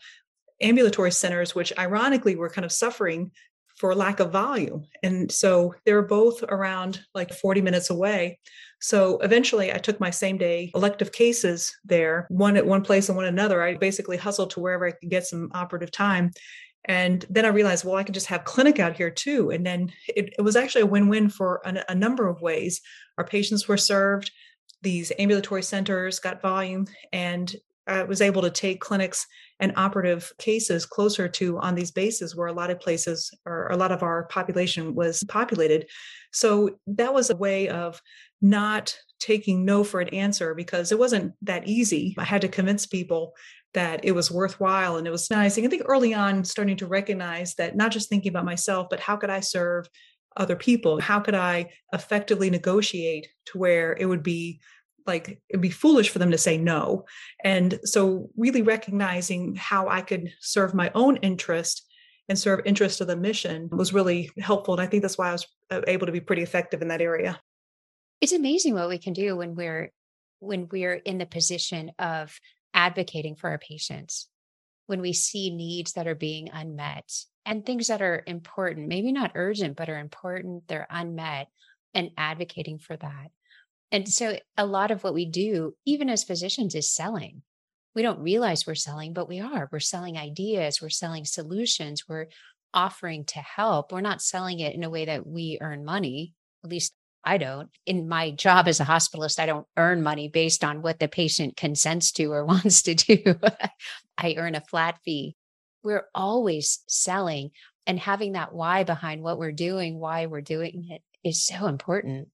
ambulatory 0.62 1.10
centers, 1.10 1.54
which 1.54 1.72
ironically 1.76 2.36
were 2.36 2.48
kind 2.48 2.64
of 2.64 2.72
suffering 2.72 3.32
for 3.76 3.94
lack 3.94 4.20
of 4.20 4.30
volume. 4.30 4.84
And 5.02 5.30
so 5.30 5.74
they're 5.84 6.02
both 6.02 6.42
around 6.44 7.00
like 7.14 7.32
40 7.32 7.60
minutes 7.60 7.90
away. 7.90 8.38
So 8.80 9.18
eventually 9.18 9.72
I 9.72 9.78
took 9.78 9.98
my 9.98 10.10
same 10.10 10.36
day 10.38 10.70
elective 10.74 11.10
cases 11.12 11.74
there, 11.84 12.26
one 12.28 12.56
at 12.56 12.66
one 12.66 12.82
place 12.82 13.08
and 13.08 13.16
one 13.16 13.26
another. 13.26 13.62
I 13.62 13.76
basically 13.76 14.16
hustled 14.16 14.50
to 14.50 14.60
wherever 14.60 14.86
I 14.86 14.92
could 14.92 15.10
get 15.10 15.26
some 15.26 15.50
operative 15.54 15.90
time. 15.90 16.30
And 16.86 17.24
then 17.30 17.46
I 17.46 17.48
realized, 17.48 17.84
well, 17.84 17.96
I 17.96 18.04
could 18.04 18.14
just 18.14 18.26
have 18.26 18.44
clinic 18.44 18.78
out 18.78 18.96
here 18.96 19.10
too. 19.10 19.50
And 19.50 19.64
then 19.64 19.90
it, 20.08 20.34
it 20.38 20.42
was 20.42 20.54
actually 20.54 20.82
a 20.82 20.86
win 20.86 21.08
win 21.08 21.30
for 21.30 21.62
a, 21.64 21.82
a 21.88 21.94
number 21.94 22.28
of 22.28 22.42
ways. 22.42 22.82
Our 23.16 23.24
patients 23.24 23.66
were 23.66 23.78
served, 23.78 24.30
these 24.82 25.10
ambulatory 25.18 25.62
centers 25.62 26.20
got 26.20 26.42
volume, 26.42 26.86
and 27.12 27.54
I 27.86 28.04
was 28.04 28.20
able 28.20 28.42
to 28.42 28.50
take 28.50 28.80
clinics 28.80 29.26
and 29.60 29.72
operative 29.76 30.32
cases 30.38 30.86
closer 30.86 31.28
to 31.28 31.58
on 31.58 31.74
these 31.74 31.90
bases 31.90 32.34
where 32.34 32.48
a 32.48 32.52
lot 32.52 32.70
of 32.70 32.80
places 32.80 33.30
or 33.46 33.68
a 33.68 33.76
lot 33.76 33.92
of 33.92 34.02
our 34.02 34.24
population 34.24 34.94
was 34.94 35.22
populated. 35.28 35.86
So 36.32 36.78
that 36.86 37.14
was 37.14 37.30
a 37.30 37.36
way 37.36 37.68
of 37.68 38.00
not 38.40 38.96
taking 39.20 39.64
no 39.64 39.84
for 39.84 40.00
an 40.00 40.08
answer 40.08 40.54
because 40.54 40.92
it 40.92 40.98
wasn't 40.98 41.32
that 41.42 41.66
easy. 41.66 42.14
I 42.18 42.24
had 42.24 42.42
to 42.42 42.48
convince 42.48 42.86
people 42.86 43.34
that 43.72 44.04
it 44.04 44.12
was 44.12 44.30
worthwhile 44.30 44.96
and 44.96 45.06
it 45.06 45.10
was 45.10 45.30
nice. 45.30 45.56
And 45.56 45.66
I 45.66 45.70
think 45.70 45.82
early 45.86 46.14
on, 46.14 46.44
starting 46.44 46.76
to 46.78 46.86
recognize 46.86 47.54
that 47.54 47.76
not 47.76 47.90
just 47.90 48.08
thinking 48.08 48.30
about 48.30 48.44
myself, 48.44 48.88
but 48.90 49.00
how 49.00 49.16
could 49.16 49.30
I 49.30 49.40
serve 49.40 49.88
other 50.36 50.56
people? 50.56 51.00
How 51.00 51.20
could 51.20 51.34
I 51.34 51.70
effectively 51.92 52.50
negotiate 52.50 53.28
to 53.46 53.58
where 53.58 53.96
it 53.98 54.06
would 54.06 54.22
be 54.22 54.60
like 55.06 55.40
it'd 55.48 55.60
be 55.60 55.70
foolish 55.70 56.08
for 56.08 56.18
them 56.18 56.30
to 56.30 56.38
say 56.38 56.56
no. 56.56 57.04
And 57.42 57.78
so 57.84 58.30
really 58.36 58.62
recognizing 58.62 59.54
how 59.54 59.88
I 59.88 60.00
could 60.00 60.32
serve 60.40 60.74
my 60.74 60.90
own 60.94 61.16
interest 61.16 61.86
and 62.28 62.38
serve 62.38 62.60
interest 62.64 63.00
of 63.00 63.06
the 63.06 63.16
mission 63.16 63.68
was 63.70 63.92
really 63.92 64.30
helpful. 64.38 64.74
And 64.74 64.80
I 64.82 64.86
think 64.86 65.02
that's 65.02 65.18
why 65.18 65.28
I 65.28 65.32
was 65.32 65.46
uh, 65.70 65.82
able 65.86 66.06
to 66.06 66.12
be 66.12 66.20
pretty 66.20 66.42
effective 66.42 66.80
in 66.80 66.88
that 66.88 67.02
area. 67.02 67.38
It's 68.20 68.32
amazing 68.32 68.74
what 68.74 68.88
we 68.88 68.98
can 68.98 69.12
do 69.12 69.36
when 69.36 69.54
we're 69.54 69.92
when 70.40 70.68
we're 70.70 70.94
in 70.94 71.18
the 71.18 71.26
position 71.26 71.92
of 71.98 72.38
advocating 72.74 73.34
for 73.34 73.50
our 73.50 73.58
patients, 73.58 74.28
when 74.86 75.00
we 75.00 75.12
see 75.12 75.50
needs 75.50 75.92
that 75.92 76.06
are 76.06 76.14
being 76.14 76.50
unmet 76.52 77.10
and 77.46 77.64
things 77.64 77.88
that 77.88 78.02
are 78.02 78.22
important, 78.26 78.88
maybe 78.88 79.12
not 79.12 79.32
urgent, 79.34 79.76
but 79.76 79.88
are 79.88 79.98
important, 79.98 80.66
they're 80.66 80.86
unmet, 80.90 81.48
and 81.92 82.10
advocating 82.16 82.78
for 82.78 82.96
that. 82.96 83.28
And 83.94 84.08
so 84.08 84.36
a 84.58 84.66
lot 84.66 84.90
of 84.90 85.04
what 85.04 85.14
we 85.14 85.24
do, 85.24 85.76
even 85.86 86.10
as 86.10 86.24
physicians, 86.24 86.74
is 86.74 86.90
selling. 86.90 87.42
We 87.94 88.02
don't 88.02 88.18
realize 88.18 88.66
we're 88.66 88.74
selling, 88.74 89.12
but 89.12 89.28
we 89.28 89.38
are. 89.38 89.68
We're 89.70 89.78
selling 89.78 90.18
ideas, 90.18 90.82
we're 90.82 90.88
selling 90.88 91.24
solutions, 91.24 92.08
we're 92.08 92.26
offering 92.74 93.24
to 93.26 93.38
help. 93.38 93.92
We're 93.92 94.00
not 94.00 94.20
selling 94.20 94.58
it 94.58 94.74
in 94.74 94.82
a 94.82 94.90
way 94.90 95.04
that 95.04 95.24
we 95.24 95.58
earn 95.60 95.84
money. 95.84 96.34
At 96.64 96.70
least 96.70 96.92
I 97.24 97.38
don't. 97.38 97.70
In 97.86 98.08
my 98.08 98.32
job 98.32 98.66
as 98.66 98.80
a 98.80 98.84
hospitalist, 98.84 99.38
I 99.38 99.46
don't 99.46 99.68
earn 99.76 100.02
money 100.02 100.26
based 100.26 100.64
on 100.64 100.82
what 100.82 100.98
the 100.98 101.06
patient 101.06 101.56
consents 101.56 102.10
to 102.14 102.32
or 102.32 102.44
wants 102.44 102.82
to 102.82 102.96
do. 102.96 103.38
I 104.18 104.34
earn 104.36 104.56
a 104.56 104.60
flat 104.60 104.98
fee. 105.04 105.36
We're 105.84 106.08
always 106.16 106.80
selling 106.88 107.52
and 107.86 108.00
having 108.00 108.32
that 108.32 108.52
why 108.52 108.82
behind 108.82 109.22
what 109.22 109.38
we're 109.38 109.52
doing, 109.52 110.00
why 110.00 110.26
we're 110.26 110.40
doing 110.40 110.88
it 110.90 111.02
is 111.22 111.46
so 111.46 111.68
important. 111.68 112.26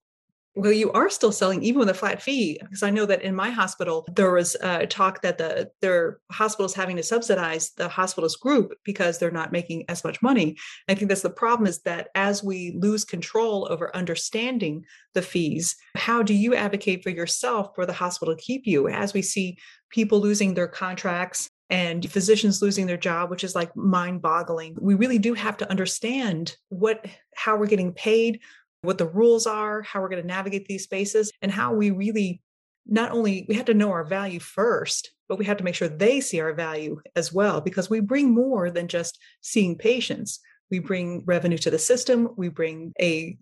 Well, 0.60 0.72
you 0.72 0.92
are 0.92 1.08
still 1.08 1.32
selling 1.32 1.62
even 1.62 1.78
with 1.78 1.88
a 1.88 1.94
flat 1.94 2.20
fee 2.20 2.58
because 2.60 2.82
I 2.82 2.90
know 2.90 3.06
that 3.06 3.22
in 3.22 3.34
my 3.34 3.48
hospital 3.48 4.06
there 4.14 4.30
was 4.30 4.56
a 4.60 4.86
talk 4.86 5.22
that 5.22 5.38
the 5.38 5.70
their 5.80 6.18
hospitals 6.30 6.74
having 6.74 6.96
to 6.96 7.02
subsidize 7.02 7.70
the 7.78 7.88
hospital's 7.88 8.36
group 8.36 8.74
because 8.84 9.16
they're 9.16 9.30
not 9.30 9.52
making 9.52 9.86
as 9.88 10.04
much 10.04 10.20
money. 10.20 10.58
I 10.86 10.94
think 10.94 11.08
that's 11.08 11.22
the 11.22 11.30
problem 11.30 11.66
is 11.66 11.80
that 11.84 12.08
as 12.14 12.44
we 12.44 12.74
lose 12.76 13.06
control 13.06 13.68
over 13.70 13.96
understanding 13.96 14.84
the 15.14 15.22
fees, 15.22 15.76
how 15.96 16.22
do 16.22 16.34
you 16.34 16.54
advocate 16.54 17.02
for 17.02 17.08
yourself 17.08 17.70
for 17.74 17.86
the 17.86 17.94
hospital 17.94 18.36
to 18.36 18.42
keep 18.42 18.66
you 18.66 18.86
as 18.86 19.14
we 19.14 19.22
see 19.22 19.56
people 19.88 20.20
losing 20.20 20.52
their 20.52 20.68
contracts 20.68 21.48
and 21.70 22.10
physicians 22.10 22.60
losing 22.60 22.86
their 22.86 22.96
job 22.96 23.30
which 23.30 23.44
is 23.44 23.54
like 23.54 23.74
mind 23.76 24.20
boggling 24.20 24.76
we 24.80 24.94
really 24.94 25.18
do 25.18 25.34
have 25.34 25.56
to 25.56 25.70
understand 25.70 26.56
what 26.68 27.06
how 27.36 27.56
we're 27.56 27.66
getting 27.66 27.92
paid 27.92 28.40
what 28.82 28.98
the 28.98 29.08
rules 29.08 29.46
are, 29.46 29.82
how 29.82 30.00
we're 30.00 30.08
going 30.08 30.22
to 30.22 30.26
navigate 30.26 30.66
these 30.66 30.84
spaces, 30.84 31.30
and 31.42 31.52
how 31.52 31.72
we 31.72 31.90
really 31.90 32.40
not 32.86 33.12
only 33.12 33.44
we 33.48 33.54
have 33.54 33.66
to 33.66 33.74
know 33.74 33.90
our 33.90 34.04
value 34.04 34.40
first, 34.40 35.12
but 35.28 35.38
we 35.38 35.44
have 35.44 35.58
to 35.58 35.64
make 35.64 35.74
sure 35.74 35.88
they 35.88 36.20
see 36.20 36.40
our 36.40 36.54
value 36.54 37.00
as 37.14 37.32
well, 37.32 37.60
because 37.60 37.90
we 37.90 38.00
bring 38.00 38.34
more 38.34 38.70
than 38.70 38.88
just 38.88 39.18
seeing 39.42 39.76
patients. 39.76 40.40
We 40.70 40.78
bring 40.78 41.22
revenue 41.26 41.58
to 41.58 41.70
the 41.70 41.78
system. 41.78 42.28
We 42.36 42.48
bring 42.48 42.92
a 43.00 43.38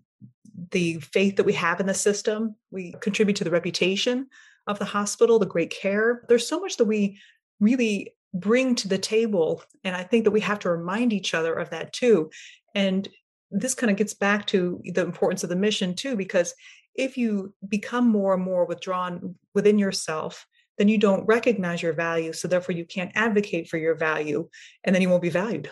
the 0.71 0.99
faith 0.99 1.37
that 1.37 1.45
we 1.45 1.53
have 1.53 1.79
in 1.79 1.87
the 1.87 1.93
system. 1.93 2.55
We 2.69 2.93
contribute 2.99 3.37
to 3.37 3.43
the 3.45 3.51
reputation 3.51 4.27
of 4.67 4.77
the 4.77 4.85
hospital, 4.85 5.39
the 5.39 5.45
great 5.45 5.69
care. 5.69 6.25
There's 6.27 6.47
so 6.47 6.59
much 6.59 6.77
that 6.77 6.85
we 6.85 7.17
really 7.61 8.13
bring 8.33 8.75
to 8.75 8.87
the 8.87 8.97
table. 8.97 9.63
And 9.83 9.95
I 9.95 10.03
think 10.03 10.25
that 10.25 10.31
we 10.31 10.41
have 10.41 10.59
to 10.59 10.69
remind 10.69 11.13
each 11.13 11.33
other 11.33 11.53
of 11.53 11.69
that 11.69 11.93
too. 11.93 12.29
And 12.75 13.07
this 13.51 13.73
kind 13.73 13.89
of 13.91 13.97
gets 13.97 14.13
back 14.13 14.45
to 14.47 14.81
the 14.93 15.01
importance 15.01 15.43
of 15.43 15.49
the 15.49 15.55
mission 15.55 15.95
too 15.95 16.15
because 16.15 16.53
if 16.95 17.17
you 17.17 17.53
become 17.67 18.07
more 18.07 18.33
and 18.33 18.43
more 18.43 18.65
withdrawn 18.65 19.35
within 19.53 19.79
yourself 19.79 20.45
then 20.77 20.87
you 20.87 20.97
don't 20.97 21.25
recognize 21.25 21.81
your 21.81 21.93
value 21.93 22.31
so 22.31 22.47
therefore 22.47 22.75
you 22.75 22.85
can't 22.85 23.11
advocate 23.15 23.67
for 23.67 23.77
your 23.77 23.95
value 23.95 24.47
and 24.83 24.95
then 24.95 25.01
you 25.01 25.09
won't 25.09 25.21
be 25.21 25.29
valued. 25.29 25.69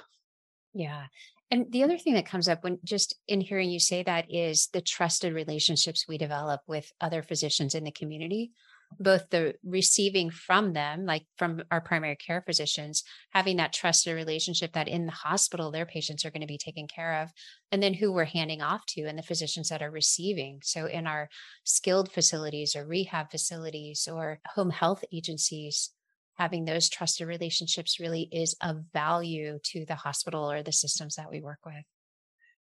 Yeah 0.74 1.06
and 1.50 1.72
the 1.72 1.84
other 1.84 1.98
thing 1.98 2.14
that 2.16 2.26
comes 2.26 2.48
up 2.48 2.64
when 2.64 2.80
just 2.84 3.16
in 3.28 3.42
hearing 3.42 3.70
you 3.70 3.80
say 3.80 4.04
that 4.04 4.26
is 4.30 4.68
the 4.74 4.82
trusted 4.82 5.34
relationships 5.34 6.06
we 6.08 6.18
develop 6.18 6.62
with 6.68 6.92
other 7.00 7.24
physicians 7.24 7.76
in 7.76 7.84
the 7.84 7.92
community 7.92 8.52
both 9.00 9.30
the 9.30 9.56
receiving 9.64 10.30
from 10.30 10.74
them, 10.74 11.06
like 11.06 11.26
from 11.38 11.62
our 11.72 11.82
primary 11.82 12.16
care 12.16 12.42
physicians, 12.42 13.04
having 13.32 13.58
that 13.58 13.74
trusted 13.74 14.16
relationship 14.16 14.74
that 14.74 14.88
in 14.88 15.06
the 15.06 15.12
hospital, 15.12 15.72
their 15.72 15.86
patients 15.86 16.26
are 16.26 16.32
going 16.32 16.42
to 16.42 16.48
be 16.48 16.58
taken 16.58 16.88
care 16.88 17.22
of, 17.22 17.30
and 17.72 17.84
then 17.84 17.94
who 17.94 18.12
we're 18.12 18.26
handing 18.26 18.62
off 18.62 18.86
to 18.88 19.02
and 19.02 19.18
the 19.18 19.24
physicians 19.24 19.70
that 19.70 19.82
are 19.82 19.92
receiving. 19.92 20.60
So 20.64 20.86
in 20.86 21.06
our 21.06 21.30
skilled 21.64 22.12
facilities 22.12 22.76
or 22.76 22.86
rehab 22.86 23.30
facilities 23.30 24.08
or 24.12 24.40
home 24.56 24.70
health 24.70 25.04
agencies, 25.12 25.92
having 26.36 26.66
those 26.66 26.90
trusted 26.90 27.28
relationships 27.28 28.00
really 28.00 28.30
is 28.32 28.56
of 28.62 28.84
value 28.94 29.60
to 29.64 29.86
the 29.86 29.96
hospital 29.96 30.50
or 30.52 30.64
the 30.64 30.72
systems 30.72 31.16
that 31.16 31.30
we 31.32 31.42
work 31.42 31.60
with. 31.66 31.84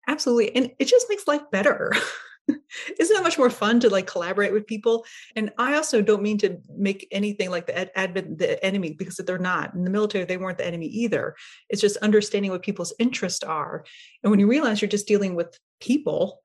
Absolutely. 0.07 0.55
And 0.55 0.71
it 0.79 0.85
just 0.85 1.07
makes 1.09 1.27
life 1.27 1.41
better. 1.51 1.91
isn't 2.99 3.15
that 3.15 3.23
much 3.23 3.37
more 3.37 3.49
fun 3.49 3.79
to 3.79 3.89
like 3.89 4.07
collaborate 4.07 4.53
with 4.53 4.67
people? 4.67 5.05
And 5.35 5.51
i 5.57 5.75
also 5.75 6.01
don't 6.01 6.21
mean 6.21 6.37
to 6.39 6.57
make 6.77 7.07
anything 7.11 7.49
like 7.49 7.67
the 7.67 7.89
admin 7.97 8.37
the 8.37 8.63
enemy 8.63 8.93
because 8.93 9.17
they're 9.17 9.37
not. 9.37 9.73
In 9.73 9.83
the 9.83 9.89
military 9.89 10.25
they 10.25 10.37
weren't 10.37 10.57
the 10.57 10.67
enemy 10.67 10.87
either. 10.87 11.35
It's 11.69 11.81
just 11.81 11.97
understanding 11.97 12.51
what 12.51 12.63
people's 12.63 12.93
interests 12.99 13.43
are. 13.43 13.85
And 14.23 14.31
when 14.31 14.39
you 14.39 14.47
realize 14.47 14.81
you're 14.81 14.89
just 14.89 15.07
dealing 15.07 15.35
with 15.35 15.59
people 15.79 16.41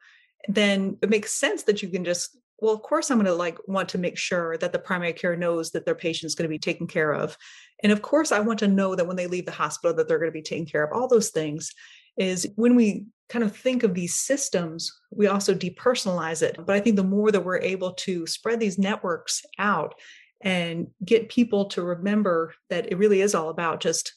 then 0.48 0.96
it 1.02 1.10
makes 1.10 1.34
sense 1.34 1.64
that 1.64 1.82
you 1.82 1.88
can 1.90 2.02
just 2.02 2.38
well 2.60 2.72
of 2.72 2.80
course 2.80 3.10
i'm 3.10 3.18
going 3.18 3.26
to 3.26 3.34
like 3.34 3.58
want 3.68 3.90
to 3.90 3.98
make 3.98 4.16
sure 4.16 4.56
that 4.56 4.72
the 4.72 4.78
primary 4.78 5.12
care 5.12 5.36
knows 5.36 5.70
that 5.70 5.84
their 5.84 5.94
patient 5.94 6.26
is 6.28 6.34
going 6.34 6.48
to 6.48 6.48
be 6.48 6.58
taken 6.58 6.86
care 6.86 7.12
of. 7.12 7.36
And 7.82 7.92
of 7.92 8.00
course 8.02 8.32
i 8.32 8.40
want 8.40 8.58
to 8.60 8.68
know 8.68 8.94
that 8.94 9.06
when 9.06 9.16
they 9.16 9.26
leave 9.26 9.46
the 9.46 9.52
hospital 9.52 9.94
that 9.96 10.08
they're 10.08 10.18
going 10.18 10.30
to 10.30 10.32
be 10.32 10.42
taken 10.42 10.66
care 10.66 10.82
of 10.82 10.92
all 10.92 11.08
those 11.08 11.28
things 11.30 11.72
is 12.16 12.46
when 12.56 12.76
we 12.76 13.06
kind 13.28 13.44
of 13.44 13.56
think 13.56 13.82
of 13.82 13.94
these 13.94 14.14
systems, 14.14 14.92
we 15.10 15.28
also 15.28 15.54
depersonalize 15.54 16.42
it. 16.42 16.56
But 16.58 16.74
I 16.74 16.80
think 16.80 16.96
the 16.96 17.04
more 17.04 17.30
that 17.30 17.44
we're 17.44 17.60
able 17.60 17.92
to 17.92 18.26
spread 18.26 18.60
these 18.60 18.78
networks 18.78 19.42
out 19.58 19.94
and 20.40 20.88
get 21.04 21.28
people 21.28 21.66
to 21.66 21.82
remember 21.82 22.54
that 22.70 22.90
it 22.90 22.98
really 22.98 23.20
is 23.20 23.34
all 23.34 23.48
about 23.48 23.80
just 23.80 24.14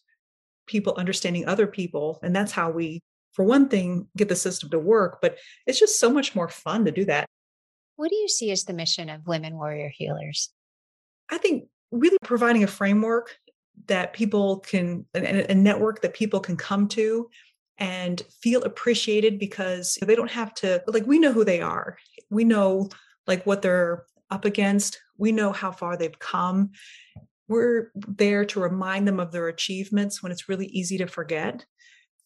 people 0.66 0.96
understanding 0.98 1.48
other 1.48 1.68
people. 1.68 2.20
And 2.24 2.36
that's 2.36 2.52
how 2.52 2.72
we, 2.72 3.02
for 3.34 3.46
one 3.46 3.70
thing, 3.70 4.08
get 4.18 4.30
the 4.30 4.36
system 4.36 4.70
to 4.72 4.80
work. 4.80 5.20
But 5.22 5.38
it's 5.68 5.80
just 5.80 6.00
so 6.00 6.10
much 6.10 6.36
more 6.36 6.50
fun 6.50 6.86
to 6.86 6.92
do 6.92 7.06
that. 7.06 7.28
What 7.98 8.10
do 8.10 8.16
you 8.16 8.28
see 8.28 8.52
as 8.52 8.64
the 8.64 8.74
mission 8.74 9.10
of 9.10 9.28
Women 9.28 9.56
Warrior 9.56 9.92
Healers? 9.94 10.50
I 11.30 11.38
think 11.38 11.66
really 11.92 12.18
providing 12.24 12.64
a 12.64 12.68
framework 12.68 13.38
that 13.88 14.14
people 14.14 14.60
can, 14.60 15.06
a, 15.14 15.52
a 15.52 15.56
network 15.56 16.02
that 16.02 16.14
people 16.14 16.40
can 16.40 16.58
come 16.58 16.88
to 16.90 17.30
and 17.78 18.22
feel 18.42 18.64
appreciated 18.64 19.40
because 19.40 19.98
they 20.02 20.16
don't 20.16 20.32
have 20.32 20.54
to 20.54 20.84
like 20.88 21.06
we 21.06 21.20
know 21.20 21.32
who 21.32 21.44
they 21.44 21.62
are. 21.62 21.98
We 22.30 22.44
know 22.44 22.90
like 23.28 23.46
what 23.46 23.62
they're 23.62 24.06
up 24.30 24.46
against. 24.46 25.00
We 25.18 25.32
know 25.32 25.52
how 25.52 25.72
far 25.72 25.98
they've 25.98 26.20
come. 26.20 26.72
We're 27.48 27.92
there 27.96 28.46
to 28.46 28.60
remind 28.60 29.08
them 29.08 29.20
of 29.20 29.32
their 29.32 29.48
achievements 29.48 30.24
when 30.24 30.32
it's 30.32 30.50
really 30.50 30.68
easy 30.68 30.98
to 31.00 31.08
forget. 31.08 31.66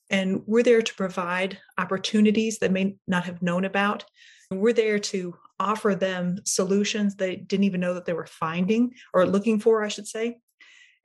And 0.09 0.43
we're 0.45 0.63
there 0.63 0.81
to 0.81 0.95
provide 0.95 1.57
opportunities 1.77 2.59
that 2.59 2.71
may 2.71 2.97
not 3.07 3.25
have 3.25 3.41
known 3.41 3.65
about. 3.65 4.05
We're 4.51 4.73
there 4.73 4.99
to 4.99 5.35
offer 5.59 5.95
them 5.95 6.39
solutions 6.45 7.15
they 7.15 7.35
didn't 7.35 7.63
even 7.63 7.81
know 7.81 7.93
that 7.93 8.05
they 8.05 8.13
were 8.13 8.27
finding 8.27 8.93
or 9.13 9.25
looking 9.25 9.59
for 9.59 9.83
i 9.83 9.87
should 9.87 10.07
say 10.07 10.37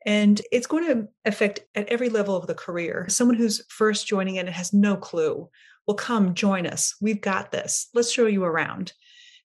and 0.06 0.40
it's 0.50 0.66
going 0.66 0.87
to 0.87 1.09
affect 1.25 1.61
at 1.75 1.88
every 1.88 2.09
level 2.09 2.37
of 2.37 2.47
the 2.47 2.54
career. 2.54 3.06
Someone 3.09 3.37
who's 3.37 3.64
first 3.68 4.06
joining 4.06 4.37
in 4.37 4.47
and 4.47 4.54
has 4.54 4.73
no 4.73 4.97
clue 4.97 5.49
will 5.87 5.94
come 5.94 6.35
join 6.35 6.66
us. 6.66 6.94
We've 7.00 7.21
got 7.21 7.52
this. 7.52 7.88
Let's 7.94 8.12
show 8.12 8.26
you 8.26 8.44
around. 8.44 8.92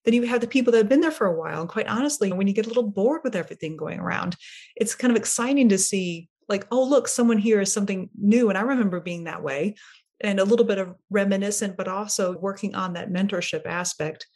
Then 0.06 0.14
you 0.14 0.24
have 0.24 0.42
the 0.42 0.48
people 0.48 0.72
that 0.72 0.78
have 0.78 0.90
been 0.90 1.02
there 1.02 1.12
for 1.12 1.28
a 1.28 1.38
while. 1.38 1.62
And 1.62 1.70
quite 1.70 1.88
honestly, 1.88 2.32
when 2.32 2.48
you 2.48 2.54
get 2.54 2.66
a 2.66 2.70
little 2.70 2.90
bored 2.90 3.22
with 3.24 3.36
everything 3.36 3.76
going 3.76 4.00
around, 4.00 4.36
it's 4.76 4.96
kind 4.96 5.12
of 5.12 5.18
exciting 5.18 5.70
to 5.70 5.78
see, 5.78 6.30
like, 6.48 6.66
oh, 6.72 6.84
look, 6.84 7.08
someone 7.08 7.38
here 7.38 7.60
is 7.60 7.74
something 7.74 8.10
new. 8.18 8.50
And 8.50 8.58
I 8.58 8.62
remember 8.62 9.02
being 9.02 9.26
that 9.26 9.44
way 9.44 9.76
and 10.22 10.40
a 10.40 10.46
little 10.46 10.66
bit 10.66 10.78
of 10.78 10.96
reminiscent, 11.10 11.76
but 11.76 11.88
also 11.88 12.38
working 12.38 12.74
on 12.74 12.94
that 12.94 13.12
mentorship 13.12 13.66
aspect. 13.66 14.28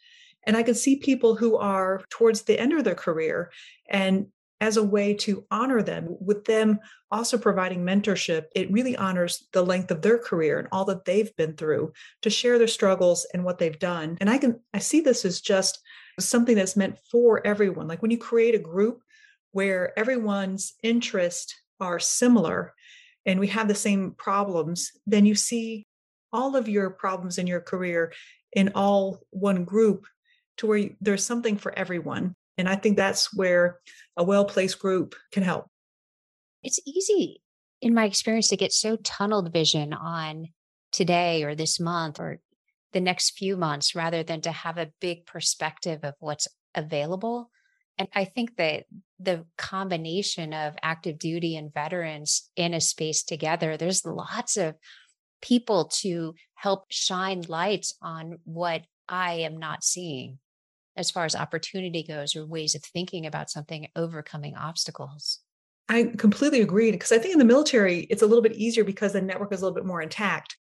And 0.46 0.56
I 0.56 0.62
could 0.62 0.76
see 0.76 0.96
people 0.96 1.36
who 1.36 1.56
are 1.56 2.02
towards 2.10 2.42
the 2.42 2.58
end 2.58 2.72
of 2.72 2.84
their 2.84 2.94
career 2.94 3.50
and 3.88 4.26
as 4.62 4.76
a 4.76 4.82
way 4.82 5.12
to 5.12 5.44
honor 5.50 5.82
them. 5.82 6.16
With 6.20 6.44
them 6.44 6.78
also 7.10 7.36
providing 7.36 7.84
mentorship 7.84 8.44
it 8.54 8.70
really 8.70 8.96
honors 8.96 9.48
the 9.52 9.62
length 9.62 9.90
of 9.90 10.00
their 10.00 10.16
career 10.16 10.60
and 10.60 10.68
all 10.70 10.84
that 10.84 11.04
they've 11.04 11.34
been 11.36 11.54
through 11.56 11.92
to 12.22 12.30
share 12.30 12.58
their 12.58 12.68
struggles 12.68 13.26
and 13.34 13.44
what 13.44 13.58
they've 13.58 13.78
done. 13.78 14.16
And 14.20 14.30
i 14.30 14.38
can 14.38 14.60
i 14.72 14.78
see 14.78 15.00
this 15.00 15.24
as 15.24 15.40
just 15.40 15.80
something 16.20 16.54
that's 16.54 16.76
meant 16.76 16.96
for 17.10 17.44
everyone. 17.44 17.88
Like 17.88 18.02
when 18.02 18.12
you 18.12 18.18
create 18.18 18.54
a 18.54 18.70
group 18.70 19.02
where 19.50 19.98
everyone's 19.98 20.74
interests 20.84 21.54
are 21.80 21.98
similar 21.98 22.72
and 23.26 23.40
we 23.40 23.48
have 23.48 23.66
the 23.66 23.74
same 23.74 24.12
problems 24.12 24.92
then 25.06 25.26
you 25.26 25.34
see 25.34 25.88
all 26.32 26.54
of 26.54 26.68
your 26.68 26.88
problems 26.88 27.36
in 27.36 27.48
your 27.48 27.60
career 27.60 28.12
in 28.52 28.70
all 28.76 29.20
one 29.30 29.64
group 29.64 30.06
to 30.58 30.66
where 30.68 30.78
you, 30.78 30.94
there's 31.00 31.26
something 31.26 31.56
for 31.56 31.76
everyone 31.76 32.36
And 32.62 32.68
I 32.68 32.76
think 32.76 32.96
that's 32.96 33.34
where 33.34 33.80
a 34.16 34.22
well 34.22 34.44
placed 34.44 34.78
group 34.78 35.16
can 35.32 35.42
help. 35.42 35.66
It's 36.62 36.78
easy, 36.86 37.42
in 37.80 37.92
my 37.92 38.04
experience, 38.04 38.46
to 38.50 38.56
get 38.56 38.72
so 38.72 38.94
tunneled 39.02 39.52
vision 39.52 39.92
on 39.92 40.46
today 40.92 41.42
or 41.42 41.56
this 41.56 41.80
month 41.80 42.20
or 42.20 42.38
the 42.92 43.00
next 43.00 43.36
few 43.36 43.56
months 43.56 43.96
rather 43.96 44.22
than 44.22 44.42
to 44.42 44.52
have 44.52 44.78
a 44.78 44.92
big 45.00 45.26
perspective 45.26 46.04
of 46.04 46.14
what's 46.20 46.46
available. 46.72 47.50
And 47.98 48.06
I 48.14 48.26
think 48.26 48.54
that 48.58 48.84
the 49.18 49.44
combination 49.58 50.52
of 50.52 50.76
active 50.84 51.18
duty 51.18 51.56
and 51.56 51.74
veterans 51.74 52.48
in 52.54 52.74
a 52.74 52.80
space 52.80 53.24
together, 53.24 53.76
there's 53.76 54.06
lots 54.06 54.56
of 54.56 54.76
people 55.40 55.86
to 56.02 56.36
help 56.54 56.84
shine 56.90 57.42
lights 57.48 57.96
on 58.00 58.38
what 58.44 58.82
I 59.08 59.40
am 59.40 59.56
not 59.56 59.82
seeing 59.82 60.38
as 60.96 61.10
far 61.10 61.24
as 61.24 61.34
opportunity 61.34 62.02
goes 62.02 62.36
or 62.36 62.46
ways 62.46 62.74
of 62.74 62.82
thinking 62.82 63.26
about 63.26 63.50
something, 63.50 63.88
overcoming 63.96 64.56
obstacles. 64.56 65.40
I 65.88 66.12
completely 66.16 66.60
agree 66.60 66.90
because 66.90 67.12
I 67.12 67.18
think 67.18 67.32
in 67.32 67.38
the 67.38 67.44
military, 67.44 68.00
it's 68.10 68.22
a 68.22 68.26
little 68.26 68.42
bit 68.42 68.52
easier 68.52 68.84
because 68.84 69.12
the 69.12 69.20
network 69.20 69.52
is 69.52 69.60
a 69.60 69.64
little 69.64 69.74
bit 69.74 69.86
more 69.86 70.00
intact. 70.00 70.56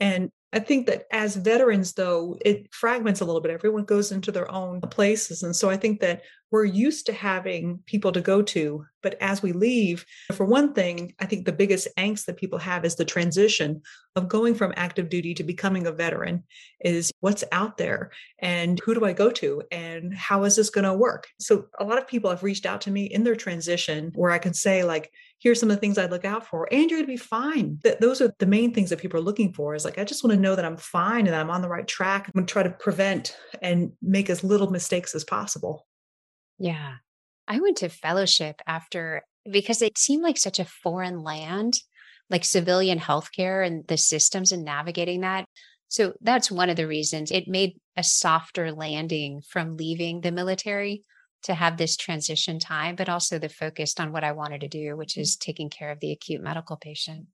And 0.00 0.30
I 0.52 0.58
think 0.58 0.86
that 0.86 1.06
as 1.10 1.36
veterans, 1.36 1.94
though, 1.94 2.36
it 2.44 2.72
fragments 2.72 3.20
a 3.20 3.24
little 3.24 3.40
bit. 3.40 3.50
Everyone 3.50 3.84
goes 3.84 4.12
into 4.12 4.30
their 4.30 4.50
own 4.50 4.82
places. 4.82 5.42
And 5.42 5.56
so 5.56 5.70
I 5.70 5.78
think 5.78 6.00
that 6.00 6.22
we're 6.50 6.66
used 6.66 7.06
to 7.06 7.14
having 7.14 7.80
people 7.86 8.12
to 8.12 8.20
go 8.20 8.42
to. 8.42 8.84
But 9.02 9.16
as 9.22 9.42
we 9.42 9.52
leave, 9.52 10.04
for 10.32 10.44
one 10.44 10.74
thing, 10.74 11.14
I 11.18 11.24
think 11.24 11.46
the 11.46 11.52
biggest 11.52 11.88
angst 11.96 12.26
that 12.26 12.36
people 12.36 12.58
have 12.58 12.84
is 12.84 12.96
the 12.96 13.06
transition 13.06 13.80
of 14.14 14.28
going 14.28 14.54
from 14.54 14.74
active 14.76 15.08
duty 15.08 15.32
to 15.34 15.42
becoming 15.42 15.86
a 15.86 15.92
veteran 15.92 16.44
is 16.84 17.10
what's 17.20 17.44
out 17.50 17.78
there 17.78 18.10
and 18.38 18.78
who 18.80 18.94
do 18.94 19.06
I 19.06 19.14
go 19.14 19.30
to 19.30 19.62
and 19.72 20.14
how 20.14 20.44
is 20.44 20.56
this 20.56 20.68
going 20.68 20.84
to 20.84 20.92
work? 20.92 21.28
So 21.40 21.68
a 21.80 21.84
lot 21.84 21.96
of 21.96 22.06
people 22.06 22.28
have 22.28 22.42
reached 22.42 22.66
out 22.66 22.82
to 22.82 22.90
me 22.90 23.06
in 23.06 23.24
their 23.24 23.36
transition 23.36 24.12
where 24.14 24.30
I 24.30 24.38
can 24.38 24.52
say, 24.52 24.84
like, 24.84 25.10
here's 25.42 25.58
some 25.58 25.70
of 25.70 25.76
the 25.76 25.80
things 25.80 25.98
I'd 25.98 26.10
look 26.10 26.24
out 26.24 26.46
for. 26.46 26.68
And 26.70 26.88
you're 26.88 27.00
going 27.00 27.06
to 27.06 27.06
be 27.06 27.16
fine. 27.16 27.78
That 27.82 28.00
those 28.00 28.20
are 28.20 28.32
the 28.38 28.46
main 28.46 28.72
things 28.72 28.90
that 28.90 29.00
people 29.00 29.18
are 29.18 29.24
looking 29.24 29.52
for 29.52 29.74
is 29.74 29.84
like, 29.84 29.98
I 29.98 30.04
just 30.04 30.22
want 30.22 30.34
to 30.34 30.40
know 30.40 30.54
that 30.54 30.64
I'm 30.64 30.76
fine 30.76 31.26
and 31.26 31.34
I'm 31.34 31.50
on 31.50 31.62
the 31.62 31.68
right 31.68 31.86
track. 31.86 32.28
I'm 32.28 32.32
going 32.32 32.46
to 32.46 32.52
try 32.52 32.62
to 32.62 32.70
prevent 32.70 33.36
and 33.60 33.92
make 34.00 34.30
as 34.30 34.44
little 34.44 34.70
mistakes 34.70 35.14
as 35.14 35.24
possible. 35.24 35.86
Yeah. 36.58 36.94
I 37.48 37.60
went 37.60 37.78
to 37.78 37.88
fellowship 37.88 38.62
after 38.66 39.22
because 39.50 39.82
it 39.82 39.98
seemed 39.98 40.22
like 40.22 40.38
such 40.38 40.60
a 40.60 40.64
foreign 40.64 41.22
land, 41.22 41.74
like 42.30 42.44
civilian 42.44 43.00
healthcare 43.00 43.66
and 43.66 43.84
the 43.88 43.96
systems 43.96 44.52
and 44.52 44.64
navigating 44.64 45.22
that. 45.22 45.46
So 45.88 46.14
that's 46.20 46.50
one 46.50 46.70
of 46.70 46.76
the 46.76 46.86
reasons 46.86 47.30
it 47.30 47.48
made 47.48 47.74
a 47.96 48.04
softer 48.04 48.72
landing 48.72 49.42
from 49.46 49.76
leaving 49.76 50.20
the 50.20 50.32
military 50.32 51.02
to 51.44 51.54
have 51.54 51.76
this 51.76 51.96
transition 51.96 52.58
time, 52.58 52.96
but 52.96 53.08
also 53.08 53.38
the 53.38 53.48
focused 53.48 54.00
on 54.00 54.12
what 54.12 54.24
I 54.24 54.32
wanted 54.32 54.60
to 54.62 54.68
do, 54.68 54.96
which 54.96 55.16
is 55.16 55.36
taking 55.36 55.70
care 55.70 55.90
of 55.90 56.00
the 56.00 56.12
acute 56.12 56.42
medical 56.42 56.76
patient. 56.76 57.26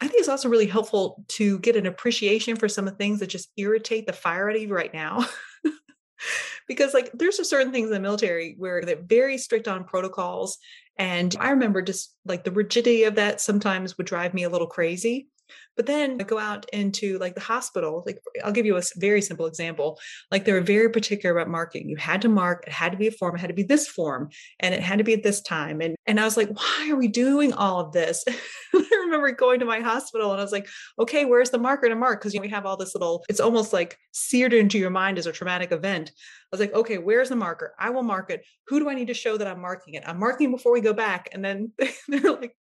I 0.00 0.08
think 0.08 0.20
it's 0.20 0.28
also 0.28 0.48
really 0.48 0.66
helpful 0.66 1.24
to 1.28 1.58
get 1.60 1.76
an 1.76 1.86
appreciation 1.86 2.56
for 2.56 2.68
some 2.68 2.86
of 2.86 2.94
the 2.94 2.98
things 2.98 3.20
that 3.20 3.28
just 3.28 3.50
irritate 3.56 4.06
the 4.06 4.12
fire 4.12 4.50
out 4.50 4.56
of 4.56 4.62
you 4.62 4.74
right 4.74 4.92
now. 4.92 5.24
because 6.68 6.94
like 6.94 7.10
there's 7.12 7.48
certain 7.48 7.72
things 7.72 7.86
in 7.86 7.92
the 7.92 8.00
military 8.00 8.54
where 8.58 8.82
they're 8.82 9.02
very 9.02 9.38
strict 9.38 9.68
on 9.68 9.84
protocols 9.84 10.58
and 10.96 11.36
i 11.40 11.50
remember 11.50 11.82
just 11.82 12.14
like 12.24 12.44
the 12.44 12.50
rigidity 12.50 13.04
of 13.04 13.16
that 13.16 13.40
sometimes 13.40 13.96
would 13.98 14.06
drive 14.06 14.34
me 14.34 14.44
a 14.44 14.48
little 14.48 14.66
crazy 14.66 15.28
but 15.76 15.86
then 15.86 16.16
I 16.20 16.24
go 16.24 16.38
out 16.38 16.66
into 16.72 17.18
like 17.18 17.34
the 17.34 17.40
hospital. 17.40 18.02
Like 18.06 18.18
I'll 18.44 18.52
give 18.52 18.66
you 18.66 18.76
a 18.76 18.82
very 18.96 19.20
simple 19.20 19.46
example. 19.46 19.98
Like 20.30 20.44
they 20.44 20.52
were 20.52 20.60
very 20.60 20.90
particular 20.90 21.36
about 21.36 21.50
marking. 21.50 21.88
You 21.88 21.96
had 21.96 22.22
to 22.22 22.28
mark. 22.28 22.64
It 22.66 22.72
had 22.72 22.92
to 22.92 22.98
be 22.98 23.08
a 23.08 23.12
form. 23.12 23.34
It 23.34 23.40
had 23.40 23.48
to 23.48 23.54
be 23.54 23.62
this 23.62 23.88
form, 23.88 24.30
and 24.60 24.74
it 24.74 24.80
had 24.80 24.98
to 24.98 25.04
be 25.04 25.14
at 25.14 25.22
this 25.22 25.40
time. 25.40 25.80
And 25.80 25.96
and 26.06 26.20
I 26.20 26.24
was 26.24 26.36
like, 26.36 26.50
why 26.50 26.88
are 26.90 26.96
we 26.96 27.08
doing 27.08 27.52
all 27.52 27.80
of 27.80 27.92
this? 27.92 28.24
I 28.74 29.00
remember 29.04 29.30
going 29.32 29.60
to 29.60 29.66
my 29.66 29.80
hospital 29.80 30.32
and 30.32 30.40
I 30.40 30.44
was 30.44 30.52
like, 30.52 30.68
okay, 30.98 31.24
where's 31.24 31.50
the 31.50 31.58
marker 31.58 31.88
to 31.88 31.94
mark? 31.94 32.20
Because 32.20 32.34
you 32.34 32.40
know, 32.40 32.44
we 32.44 32.50
have 32.50 32.66
all 32.66 32.76
this 32.76 32.94
little. 32.94 33.24
It's 33.28 33.40
almost 33.40 33.72
like 33.72 33.98
seared 34.12 34.52
into 34.52 34.78
your 34.78 34.90
mind 34.90 35.18
as 35.18 35.26
a 35.26 35.32
traumatic 35.32 35.72
event. 35.72 36.10
I 36.10 36.46
was 36.50 36.60
like, 36.60 36.74
okay, 36.74 36.98
where's 36.98 37.28
the 37.28 37.36
marker? 37.36 37.74
I 37.78 37.90
will 37.90 38.02
mark 38.02 38.30
it. 38.30 38.44
Who 38.68 38.80
do 38.80 38.88
I 38.88 38.94
need 38.94 39.08
to 39.08 39.14
show 39.14 39.36
that 39.36 39.46
I'm 39.46 39.60
marking 39.60 39.94
it? 39.94 40.04
I'm 40.06 40.18
marking 40.18 40.50
before 40.50 40.72
we 40.72 40.80
go 40.80 40.92
back. 40.92 41.28
And 41.32 41.44
then 41.44 41.72
they're 42.08 42.32
like, 42.32 42.56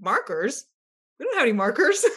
markers? 0.00 0.64
We 1.18 1.24
don't 1.24 1.34
have 1.34 1.42
any 1.42 1.52
markers. 1.52 2.04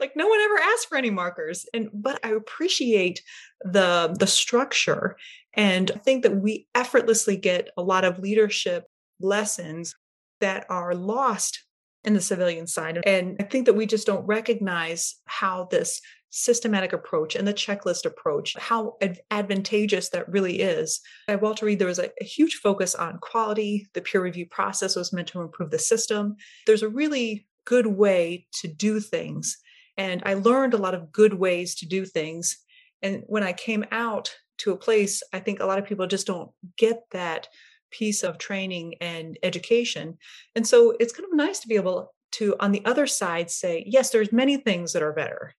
like 0.00 0.12
no 0.14 0.26
one 0.26 0.40
ever 0.40 0.58
asked 0.58 0.88
for 0.88 0.98
any 0.98 1.10
markers. 1.10 1.66
And 1.72 1.88
but 1.92 2.20
i 2.24 2.30
appreciate 2.30 3.22
the 3.62 4.14
the 4.18 4.26
structure. 4.26 5.16
And 5.54 5.90
i 5.94 5.98
think 5.98 6.22
that 6.22 6.36
we 6.36 6.66
effortlessly 6.74 7.36
get 7.36 7.70
a 7.76 7.82
lot 7.82 8.04
of 8.04 8.18
leadership 8.18 8.84
lessons 9.20 9.94
that 10.40 10.66
are 10.68 10.94
lost 10.94 11.64
in 12.04 12.14
the 12.14 12.20
civilian 12.20 12.66
side. 12.66 13.00
And 13.04 13.36
i 13.40 13.44
think 13.44 13.66
that 13.66 13.74
we 13.74 13.86
just 13.86 14.06
don't 14.06 14.26
recognize 14.26 15.16
how 15.26 15.68
this 15.70 16.00
systematic 16.30 16.92
approach 16.92 17.34
and 17.34 17.46
the 17.46 17.54
checklist 17.54 18.04
approach, 18.04 18.56
how 18.58 18.96
ad- 19.00 19.20
advantageous 19.30 20.10
that 20.10 20.28
really 20.28 20.60
is. 20.60 21.00
At 21.28 21.40
Walter 21.40 21.66
Reed, 21.66 21.78
there 21.78 21.88
was 21.88 21.98
a, 21.98 22.10
a 22.20 22.24
huge 22.24 22.56
focus 22.56 22.94
on 22.94 23.18
quality. 23.18 23.88
The 23.94 24.02
peer 24.02 24.22
review 24.22 24.46
process 24.46 24.96
was 24.96 25.12
meant 25.12 25.28
to 25.28 25.40
improve 25.40 25.70
the 25.70 25.78
system. 25.78 26.36
There's 26.66 26.82
a 26.82 26.88
really 26.88 27.46
good 27.64 27.86
way 27.86 28.46
to 28.60 28.68
do 28.68 29.00
things. 29.00 29.56
And 29.96 30.22
I 30.26 30.34
learned 30.34 30.74
a 30.74 30.78
lot 30.78 30.94
of 30.94 31.10
good 31.10 31.34
ways 31.34 31.74
to 31.76 31.86
do 31.86 32.04
things. 32.04 32.58
And 33.02 33.22
when 33.26 33.42
I 33.42 33.52
came 33.52 33.84
out 33.90 34.34
to 34.58 34.72
a 34.72 34.76
place, 34.76 35.22
I 35.32 35.40
think 35.40 35.60
a 35.60 35.66
lot 35.66 35.78
of 35.78 35.86
people 35.86 36.06
just 36.06 36.26
don't 36.26 36.50
get 36.76 37.02
that 37.12 37.48
piece 37.90 38.22
of 38.22 38.38
training 38.38 38.94
and 39.00 39.38
education. 39.42 40.18
And 40.54 40.66
so 40.66 40.94
it's 41.00 41.12
kind 41.12 41.26
of 41.30 41.36
nice 41.36 41.60
to 41.60 41.68
be 41.68 41.76
able 41.76 42.14
to, 42.32 42.56
on 42.60 42.72
the 42.72 42.84
other 42.84 43.06
side, 43.06 43.50
say, 43.50 43.84
yes, 43.86 44.10
there's 44.10 44.32
many 44.32 44.56
things 44.56 44.92
that 44.92 45.02
are 45.02 45.12
better. 45.12 45.54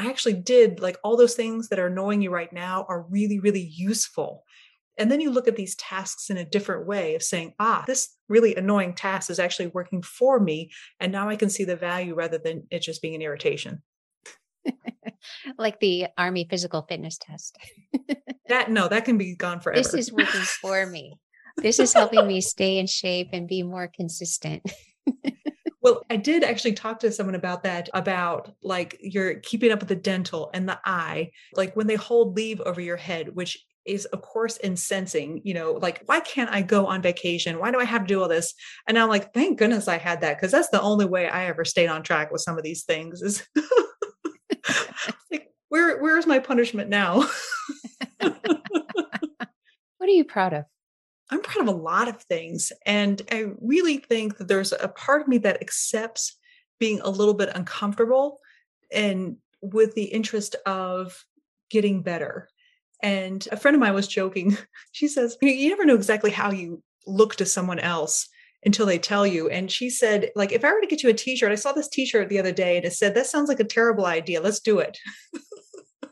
I 0.00 0.08
actually 0.08 0.34
did 0.34 0.80
like 0.80 0.96
all 1.04 1.18
those 1.18 1.34
things 1.34 1.68
that 1.68 1.78
are 1.78 1.88
annoying 1.88 2.22
you 2.22 2.30
right 2.30 2.50
now 2.50 2.86
are 2.88 3.02
really, 3.02 3.38
really 3.38 3.60
useful. 3.60 4.44
And 4.96 5.12
then 5.12 5.20
you 5.20 5.30
look 5.30 5.46
at 5.46 5.56
these 5.56 5.76
tasks 5.76 6.30
in 6.30 6.38
a 6.38 6.44
different 6.44 6.86
way 6.86 7.14
of 7.14 7.22
saying, 7.22 7.52
ah, 7.58 7.84
this 7.86 8.16
really 8.26 8.54
annoying 8.54 8.94
task 8.94 9.28
is 9.28 9.38
actually 9.38 9.66
working 9.68 10.00
for 10.00 10.40
me. 10.40 10.70
And 11.00 11.12
now 11.12 11.28
I 11.28 11.36
can 11.36 11.50
see 11.50 11.64
the 11.64 11.76
value 11.76 12.14
rather 12.14 12.38
than 12.38 12.66
it 12.70 12.80
just 12.80 13.02
being 13.02 13.14
an 13.14 13.20
irritation. 13.20 13.82
like 15.58 15.80
the 15.80 16.06
Army 16.16 16.46
physical 16.48 16.86
fitness 16.88 17.18
test. 17.18 17.58
that, 18.48 18.70
no, 18.70 18.88
that 18.88 19.04
can 19.04 19.18
be 19.18 19.36
gone 19.36 19.60
forever. 19.60 19.82
This 19.82 19.92
is 19.92 20.10
working 20.10 20.40
for 20.40 20.86
me. 20.86 21.18
This 21.58 21.78
is 21.78 21.92
helping 21.94 22.26
me 22.26 22.40
stay 22.40 22.78
in 22.78 22.86
shape 22.86 23.28
and 23.34 23.46
be 23.46 23.62
more 23.62 23.90
consistent. 23.94 24.62
Well, 25.82 26.02
I 26.10 26.16
did 26.16 26.44
actually 26.44 26.74
talk 26.74 27.00
to 27.00 27.12
someone 27.12 27.34
about 27.34 27.62
that, 27.62 27.88
about 27.94 28.54
like 28.62 28.98
you're 29.00 29.36
keeping 29.40 29.72
up 29.72 29.80
with 29.80 29.88
the 29.88 29.94
dental 29.94 30.50
and 30.52 30.68
the 30.68 30.78
eye, 30.84 31.30
like 31.54 31.74
when 31.74 31.86
they 31.86 31.94
hold 31.94 32.36
leave 32.36 32.60
over 32.60 32.80
your 32.80 32.98
head, 32.98 33.34
which 33.34 33.64
is 33.86 34.04
of 34.06 34.20
course 34.20 34.58
incensing, 34.58 35.40
you 35.42 35.54
know, 35.54 35.72
like 35.72 36.02
why 36.04 36.20
can't 36.20 36.50
I 36.50 36.60
go 36.62 36.86
on 36.86 37.00
vacation? 37.00 37.58
Why 37.58 37.70
do 37.70 37.80
I 37.80 37.84
have 37.84 38.02
to 38.02 38.06
do 38.06 38.20
all 38.20 38.28
this? 38.28 38.54
And 38.86 38.98
I'm 38.98 39.08
like, 39.08 39.32
thank 39.32 39.58
goodness 39.58 39.88
I 39.88 39.96
had 39.96 40.20
that 40.20 40.36
because 40.36 40.52
that's 40.52 40.68
the 40.68 40.82
only 40.82 41.06
way 41.06 41.28
I 41.28 41.46
ever 41.46 41.64
stayed 41.64 41.88
on 41.88 42.02
track 42.02 42.30
with 42.30 42.42
some 42.42 42.58
of 42.58 42.64
these 42.64 42.84
things 42.84 43.22
is 43.22 43.46
like 45.30 45.48
where 45.70 45.98
where's 46.00 46.26
my 46.26 46.38
punishment 46.40 46.90
now? 46.90 47.26
what 48.20 48.42
are 50.00 50.08
you 50.08 50.24
proud 50.24 50.52
of? 50.52 50.64
I'm 51.30 51.42
proud 51.42 51.68
of 51.68 51.74
a 51.74 51.78
lot 51.78 52.08
of 52.08 52.22
things. 52.22 52.72
And 52.84 53.22
I 53.30 53.46
really 53.60 53.98
think 53.98 54.38
that 54.38 54.48
there's 54.48 54.72
a 54.72 54.88
part 54.88 55.22
of 55.22 55.28
me 55.28 55.38
that 55.38 55.62
accepts 55.62 56.36
being 56.78 57.00
a 57.00 57.10
little 57.10 57.34
bit 57.34 57.50
uncomfortable 57.54 58.40
and 58.92 59.36
with 59.62 59.94
the 59.94 60.04
interest 60.04 60.56
of 60.66 61.24
getting 61.70 62.02
better. 62.02 62.48
And 63.02 63.46
a 63.52 63.56
friend 63.56 63.74
of 63.74 63.80
mine 63.80 63.94
was 63.94 64.08
joking. 64.08 64.56
She 64.92 65.08
says, 65.08 65.36
You 65.40 65.68
never 65.68 65.84
know 65.84 65.94
exactly 65.94 66.30
how 66.30 66.50
you 66.50 66.82
look 67.06 67.36
to 67.36 67.46
someone 67.46 67.78
else 67.78 68.28
until 68.64 68.86
they 68.86 68.98
tell 68.98 69.26
you. 69.26 69.48
And 69.48 69.70
she 69.70 69.88
said, 69.88 70.30
like, 70.34 70.52
if 70.52 70.64
I 70.64 70.72
were 70.72 70.80
to 70.80 70.86
get 70.86 71.02
you 71.02 71.08
a 71.08 71.14
t-shirt, 71.14 71.52
I 71.52 71.54
saw 71.54 71.72
this 71.72 71.88
t-shirt 71.88 72.28
the 72.28 72.38
other 72.38 72.52
day 72.52 72.76
and 72.76 72.84
it 72.84 72.92
said, 72.92 73.14
that 73.14 73.26
sounds 73.26 73.48
like 73.48 73.60
a 73.60 73.64
terrible 73.64 74.04
idea. 74.04 74.40
Let's 74.40 74.60
do 74.60 74.80
it. 74.80 74.98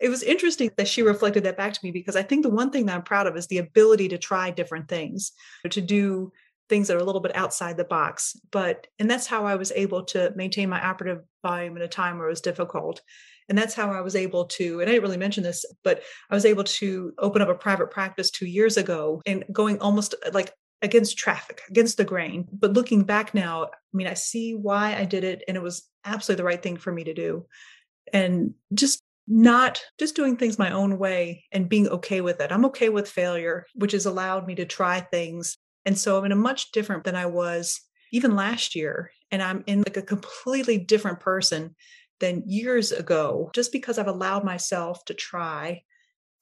it 0.00 0.08
was 0.08 0.22
interesting 0.22 0.70
that 0.76 0.88
she 0.88 1.02
reflected 1.02 1.44
that 1.44 1.56
back 1.56 1.72
to 1.72 1.80
me 1.82 1.90
because 1.90 2.16
I 2.16 2.22
think 2.22 2.42
the 2.42 2.50
one 2.50 2.70
thing 2.70 2.86
that 2.86 2.94
I'm 2.94 3.02
proud 3.02 3.26
of 3.26 3.36
is 3.36 3.46
the 3.46 3.58
ability 3.58 4.08
to 4.08 4.18
try 4.18 4.50
different 4.50 4.88
things, 4.88 5.32
to 5.68 5.80
do 5.80 6.32
things 6.68 6.88
that 6.88 6.96
are 6.96 7.00
a 7.00 7.04
little 7.04 7.20
bit 7.20 7.36
outside 7.36 7.76
the 7.76 7.84
box. 7.84 8.36
But, 8.50 8.86
and 8.98 9.10
that's 9.10 9.26
how 9.26 9.46
I 9.46 9.54
was 9.54 9.72
able 9.72 10.04
to 10.06 10.32
maintain 10.34 10.68
my 10.68 10.84
operative 10.84 11.22
volume 11.42 11.76
in 11.76 11.82
a 11.82 11.88
time 11.88 12.18
where 12.18 12.26
it 12.26 12.30
was 12.30 12.40
difficult. 12.40 13.00
And 13.48 13.58
that's 13.58 13.74
how 13.74 13.92
I 13.92 14.00
was 14.00 14.16
able 14.16 14.46
to, 14.46 14.80
and 14.80 14.88
I 14.88 14.92
didn't 14.92 15.02
really 15.02 15.18
mention 15.18 15.42
this, 15.42 15.64
but 15.84 16.02
I 16.30 16.34
was 16.34 16.46
able 16.46 16.64
to 16.64 17.12
open 17.18 17.42
up 17.42 17.48
a 17.48 17.54
private 17.54 17.90
practice 17.90 18.30
two 18.30 18.46
years 18.46 18.76
ago 18.76 19.20
and 19.26 19.44
going 19.52 19.78
almost 19.80 20.14
uh, 20.26 20.30
like 20.32 20.52
against 20.80 21.18
traffic, 21.18 21.60
against 21.68 21.98
the 21.98 22.04
grain. 22.04 22.48
But 22.50 22.72
looking 22.72 23.04
back 23.04 23.34
now, 23.34 23.64
I 23.64 23.68
mean, 23.92 24.06
I 24.06 24.14
see 24.14 24.54
why 24.54 24.96
I 24.96 25.04
did 25.04 25.24
it 25.24 25.44
and 25.46 25.56
it 25.56 25.62
was 25.62 25.86
absolutely 26.04 26.40
the 26.40 26.46
right 26.46 26.62
thing 26.62 26.78
for 26.78 26.92
me 26.92 27.04
to 27.04 27.14
do. 27.14 27.46
And 28.12 28.54
just 28.72 29.02
not 29.26 29.82
just 29.98 30.16
doing 30.16 30.36
things 30.36 30.58
my 30.58 30.70
own 30.70 30.98
way 30.98 31.44
and 31.52 31.68
being 31.68 31.88
okay 31.88 32.20
with 32.20 32.40
it. 32.40 32.52
I'm 32.52 32.64
okay 32.66 32.88
with 32.88 33.08
failure, 33.08 33.66
which 33.74 33.92
has 33.92 34.06
allowed 34.06 34.46
me 34.46 34.54
to 34.56 34.66
try 34.66 35.00
things. 35.00 35.56
And 35.84 35.96
so 35.96 36.18
I'm 36.18 36.26
in 36.26 36.32
a 36.32 36.36
much 36.36 36.72
different 36.72 37.04
than 37.04 37.16
I 37.16 37.26
was 37.26 37.80
even 38.12 38.36
last 38.36 38.74
year. 38.74 39.10
And 39.30 39.42
I'm 39.42 39.64
in 39.66 39.78
like 39.78 39.96
a 39.96 40.02
completely 40.02 40.78
different 40.78 41.20
person 41.20 41.74
than 42.20 42.44
years 42.46 42.92
ago, 42.92 43.50
just 43.54 43.72
because 43.72 43.98
I've 43.98 44.06
allowed 44.06 44.44
myself 44.44 45.04
to 45.06 45.14
try 45.14 45.82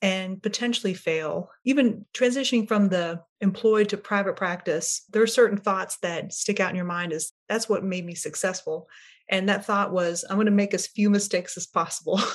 and 0.02 0.42
potentially 0.42 0.94
fail. 0.94 1.50
Even 1.64 2.04
transitioning 2.12 2.66
from 2.66 2.88
the 2.88 3.22
employed 3.40 3.88
to 3.90 3.96
private 3.96 4.36
practice, 4.36 5.04
there 5.12 5.22
are 5.22 5.28
certain 5.28 5.56
thoughts 5.56 5.98
that 6.02 6.32
stick 6.32 6.58
out 6.58 6.70
in 6.70 6.76
your 6.76 6.84
mind 6.84 7.12
as 7.12 7.32
that's 7.48 7.68
what 7.68 7.84
made 7.84 8.04
me 8.04 8.16
successful. 8.16 8.88
And 9.28 9.48
that 9.48 9.64
thought 9.64 9.92
was, 9.92 10.24
I'm 10.28 10.36
going 10.36 10.46
to 10.46 10.50
make 10.50 10.74
as 10.74 10.88
few 10.88 11.08
mistakes 11.08 11.56
as 11.56 11.66
possible. 11.66 12.20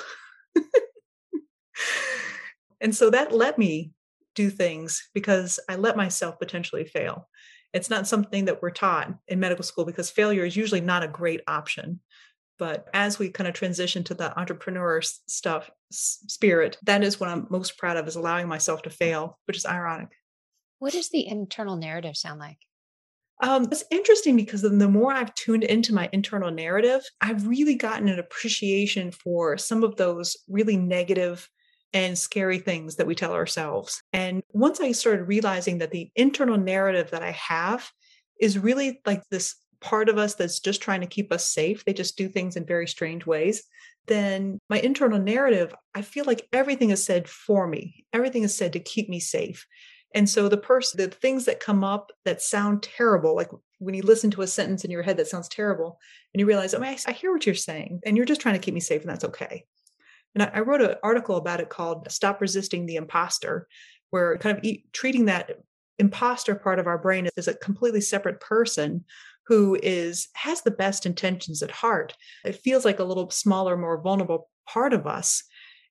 and 2.81 2.95
so 2.95 3.09
that 3.09 3.31
let 3.31 3.57
me 3.57 3.91
do 4.35 4.49
things 4.49 5.09
because 5.13 5.59
I 5.67 5.75
let 5.75 5.97
myself 5.97 6.39
potentially 6.39 6.85
fail. 6.85 7.27
It's 7.73 7.89
not 7.89 8.07
something 8.07 8.45
that 8.45 8.61
we're 8.61 8.69
taught 8.69 9.13
in 9.27 9.39
medical 9.39 9.63
school 9.63 9.85
because 9.85 10.09
failure 10.09 10.45
is 10.45 10.55
usually 10.55 10.81
not 10.81 11.03
a 11.03 11.07
great 11.07 11.41
option. 11.47 11.99
But 12.59 12.87
as 12.93 13.19
we 13.19 13.29
kind 13.29 13.47
of 13.47 13.53
transition 13.53 14.03
to 14.05 14.13
the 14.13 14.37
entrepreneur 14.37 15.01
stuff 15.01 15.69
spirit, 15.91 16.77
that 16.83 17.03
is 17.03 17.19
what 17.19 17.29
I'm 17.29 17.47
most 17.49 17.77
proud 17.77 17.97
of 17.97 18.07
is 18.07 18.15
allowing 18.15 18.47
myself 18.47 18.81
to 18.83 18.89
fail, 18.89 19.37
which 19.45 19.57
is 19.57 19.65
ironic. 19.65 20.09
What 20.79 20.93
does 20.93 21.09
the 21.09 21.27
internal 21.27 21.75
narrative 21.75 22.15
sound 22.15 22.39
like? 22.39 22.57
Um, 23.41 23.67
it's 23.71 23.83
interesting 23.91 24.35
because 24.35 24.63
the 24.63 24.69
more 24.69 25.13
I've 25.13 25.33
tuned 25.35 25.63
into 25.63 25.93
my 25.93 26.09
internal 26.11 26.49
narrative, 26.49 27.03
I've 27.21 27.47
really 27.47 27.75
gotten 27.75 28.07
an 28.07 28.19
appreciation 28.19 29.11
for 29.11 29.57
some 29.57 29.83
of 29.83 29.95
those 29.95 30.35
really 30.47 30.75
negative 30.75 31.47
and 31.93 32.17
scary 32.17 32.59
things 32.59 32.95
that 32.95 33.07
we 33.07 33.15
tell 33.15 33.33
ourselves. 33.33 34.01
And 34.11 34.41
once 34.53 34.79
I 34.79 34.91
started 34.91 35.23
realizing 35.27 35.77
that 35.77 35.91
the 35.91 36.09
internal 36.15 36.57
narrative 36.57 37.11
that 37.11 37.23
I 37.23 37.31
have 37.31 37.89
is 38.41 38.59
really 38.59 39.01
like 39.05 39.23
this 39.29 39.55
part 39.79 40.09
of 40.09 40.17
us 40.17 40.35
that's 40.35 40.59
just 40.59 40.81
trying 40.81 41.01
to 41.01 41.07
keep 41.07 41.31
us 41.31 41.47
safe, 41.47 41.85
they 41.85 41.93
just 41.93 42.17
do 42.17 42.27
things 42.27 42.55
in 42.55 42.65
very 42.65 42.87
strange 42.87 43.25
ways, 43.25 43.63
then 44.07 44.59
my 44.69 44.79
internal 44.79 45.19
narrative, 45.19 45.73
I 45.93 46.01
feel 46.01 46.25
like 46.25 46.47
everything 46.51 46.89
is 46.89 47.03
said 47.03 47.27
for 47.27 47.67
me, 47.67 48.05
everything 48.13 48.43
is 48.43 48.55
said 48.55 48.73
to 48.73 48.79
keep 48.79 49.09
me 49.09 49.19
safe. 49.19 49.65
And 50.15 50.29
so 50.29 50.47
the 50.47 50.57
person, 50.57 50.97
the 50.97 51.09
things 51.09 51.45
that 51.45 51.59
come 51.59 51.83
up 51.83 52.11
that 52.25 52.41
sound 52.41 52.83
terrible, 52.83 53.35
like 53.35 53.49
when 53.79 53.93
you 53.93 54.01
listen 54.01 54.31
to 54.31 54.41
a 54.41 54.47
sentence 54.47 54.83
in 54.85 54.91
your 54.91 55.03
head 55.03 55.17
that 55.17 55.27
sounds 55.27 55.49
terrible, 55.49 55.99
and 56.33 56.39
you 56.39 56.45
realize, 56.45 56.73
oh, 56.73 56.81
I, 56.81 56.97
I 57.05 57.11
hear 57.11 57.31
what 57.31 57.45
you're 57.45 57.55
saying, 57.55 58.01
and 58.05 58.15
you're 58.15 58.25
just 58.25 58.41
trying 58.41 58.55
to 58.55 58.61
keep 58.61 58.73
me 58.73 58.79
safe, 58.79 59.01
and 59.01 59.09
that's 59.09 59.25
okay. 59.25 59.65
And 60.33 60.43
I, 60.43 60.51
I 60.55 60.59
wrote 60.61 60.81
an 60.81 60.95
article 61.03 61.35
about 61.37 61.59
it 61.59 61.69
called 61.69 62.09
"Stop 62.11 62.41
Resisting 62.41 62.85
the 62.85 62.95
Imposter," 62.95 63.67
where 64.09 64.37
kind 64.37 64.57
of 64.57 64.65
treating 64.93 65.25
that 65.25 65.51
imposter 65.99 66.55
part 66.55 66.79
of 66.79 66.87
our 66.87 66.97
brain 66.97 67.27
as 67.37 67.47
a 67.47 67.55
completely 67.55 68.01
separate 68.01 68.39
person 68.39 69.03
who 69.47 69.77
is 69.81 70.27
has 70.33 70.61
the 70.61 70.71
best 70.71 71.05
intentions 71.05 71.63
at 71.63 71.71
heart. 71.71 72.13
It 72.45 72.55
feels 72.55 72.85
like 72.85 72.99
a 72.99 73.03
little 73.03 73.29
smaller, 73.29 73.77
more 73.77 74.01
vulnerable 74.01 74.49
part 74.67 74.93
of 74.93 75.07
us. 75.07 75.43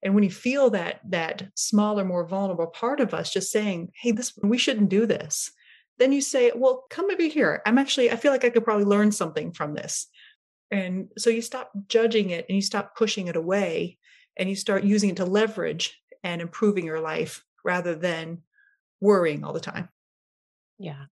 And 0.02 0.14
when 0.14 0.24
you 0.24 0.30
feel 0.30 0.70
that 0.70 1.00
that 1.08 1.48
smaller, 1.54 2.04
more 2.04 2.26
vulnerable 2.26 2.66
part 2.66 3.00
of 3.00 3.14
us 3.14 3.32
just 3.32 3.50
saying, 3.50 3.92
"Hey, 3.94 4.12
this 4.12 4.36
we 4.42 4.58
shouldn't 4.58 4.90
do 4.90 5.06
this," 5.06 5.50
then 5.98 6.12
you 6.12 6.20
say, 6.20 6.52
"Well, 6.54 6.84
come 6.90 7.10
over 7.10 7.22
here. 7.22 7.62
I'm 7.66 7.78
actually 7.78 8.10
I 8.10 8.16
feel 8.16 8.32
like 8.32 8.44
I 8.44 8.50
could 8.50 8.64
probably 8.64 8.84
learn 8.84 9.12
something 9.12 9.52
from 9.52 9.74
this." 9.74 10.08
And 10.70 11.08
so 11.16 11.30
you 11.30 11.42
stop 11.42 11.72
judging 11.88 12.30
it 12.30 12.46
and 12.48 12.56
you 12.56 12.62
stop 12.62 12.96
pushing 12.96 13.28
it 13.28 13.36
away 13.36 13.98
and 14.36 14.48
you 14.48 14.56
start 14.56 14.84
using 14.84 15.10
it 15.10 15.16
to 15.16 15.24
leverage 15.24 16.00
and 16.24 16.42
improving 16.42 16.84
your 16.84 17.00
life 17.00 17.44
rather 17.64 17.94
than 17.94 18.42
worrying 19.00 19.44
all 19.44 19.52
the 19.52 19.60
time. 19.60 19.88
Yeah. 20.78 21.06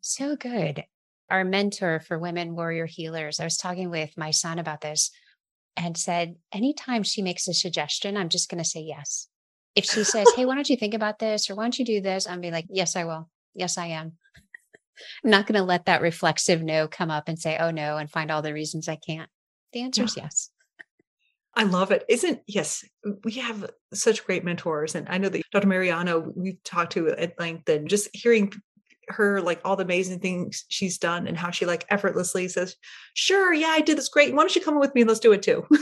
So 0.00 0.36
good 0.36 0.84
our 1.32 1.44
mentor 1.44 1.98
for 1.98 2.18
women 2.18 2.54
warrior 2.54 2.84
healers, 2.84 3.40
I 3.40 3.44
was 3.44 3.56
talking 3.56 3.88
with 3.88 4.18
my 4.18 4.30
son 4.30 4.58
about 4.58 4.82
this 4.82 5.10
and 5.76 5.96
said, 5.96 6.36
anytime 6.52 7.02
she 7.02 7.22
makes 7.22 7.48
a 7.48 7.54
suggestion, 7.54 8.16
I'm 8.16 8.28
just 8.28 8.50
going 8.50 8.62
to 8.62 8.68
say 8.68 8.80
yes. 8.80 9.28
If 9.74 9.84
she 9.84 10.04
says, 10.04 10.26
Hey, 10.36 10.44
why 10.44 10.54
don't 10.54 10.68
you 10.68 10.76
think 10.76 10.94
about 10.94 11.18
this? 11.18 11.48
Or 11.50 11.54
why 11.54 11.64
don't 11.64 11.78
you 11.78 11.84
do 11.84 12.00
this? 12.00 12.26
I'm 12.26 12.40
be 12.40 12.50
like, 12.50 12.66
Yes, 12.68 12.96
I 12.96 13.04
will. 13.04 13.28
Yes, 13.54 13.78
I 13.78 13.86
am. 13.86 14.12
I'm 15.24 15.30
not 15.30 15.46
going 15.46 15.58
to 15.58 15.64
let 15.64 15.86
that 15.86 16.02
reflexive 16.02 16.62
no 16.62 16.88
come 16.88 17.10
up 17.10 17.28
and 17.28 17.38
say, 17.38 17.56
Oh, 17.58 17.70
no, 17.70 17.96
and 17.96 18.10
find 18.10 18.30
all 18.30 18.42
the 18.42 18.54
reasons 18.54 18.88
I 18.88 18.96
can't. 18.96 19.30
The 19.72 19.82
answer 19.82 20.04
is 20.04 20.16
yes. 20.16 20.50
I 21.54 21.64
love 21.64 21.90
it. 21.90 22.04
Isn't 22.08 22.40
yes, 22.46 22.82
we 23.24 23.32
have 23.32 23.70
such 23.92 24.24
great 24.24 24.44
mentors. 24.44 24.94
And 24.94 25.06
I 25.08 25.18
know 25.18 25.28
that 25.28 25.42
Dr. 25.50 25.66
Mariano, 25.66 26.32
we've 26.34 26.62
talked 26.64 26.92
to 26.92 27.08
at 27.10 27.38
length 27.38 27.68
and 27.68 27.88
just 27.88 28.08
hearing 28.14 28.52
her 29.12 29.40
like 29.40 29.60
all 29.64 29.76
the 29.76 29.84
amazing 29.84 30.20
things 30.20 30.64
she's 30.68 30.98
done 30.98 31.26
and 31.26 31.36
how 31.36 31.50
she 31.50 31.66
like 31.66 31.86
effortlessly 31.90 32.48
says, 32.48 32.76
"Sure, 33.14 33.52
yeah, 33.52 33.68
I 33.68 33.80
did 33.80 33.98
this 33.98 34.08
great. 34.08 34.34
Why 34.34 34.42
don't 34.42 34.54
you 34.54 34.62
come 34.62 34.78
with 34.78 34.94
me 34.94 35.02
and 35.02 35.08
let's 35.08 35.20
do 35.20 35.32
it 35.32 35.42
too?" 35.42 35.66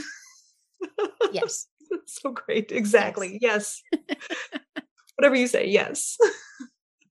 Yes. 1.31 1.67
so 2.07 2.31
great. 2.31 2.71
Exactly. 2.71 3.37
Yes. 3.41 3.81
yes. 3.91 4.17
Whatever 5.15 5.35
you 5.35 5.47
say, 5.47 5.67
yes. 5.67 6.17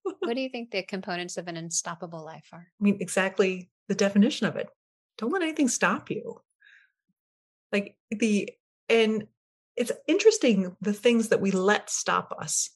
what 0.02 0.34
do 0.34 0.40
you 0.40 0.48
think 0.48 0.70
the 0.70 0.82
components 0.82 1.38
of 1.38 1.48
an 1.48 1.56
unstoppable 1.56 2.24
life 2.24 2.48
are? 2.52 2.66
I 2.80 2.82
mean, 2.82 2.98
exactly 3.00 3.70
the 3.88 3.94
definition 3.94 4.46
of 4.46 4.56
it. 4.56 4.68
Don't 5.18 5.32
let 5.32 5.42
anything 5.42 5.68
stop 5.68 6.10
you. 6.10 6.40
Like 7.72 7.96
the 8.10 8.50
and 8.88 9.26
it's 9.76 9.92
interesting 10.08 10.76
the 10.80 10.92
things 10.92 11.28
that 11.28 11.40
we 11.40 11.50
let 11.52 11.88
stop 11.88 12.34
us 12.38 12.70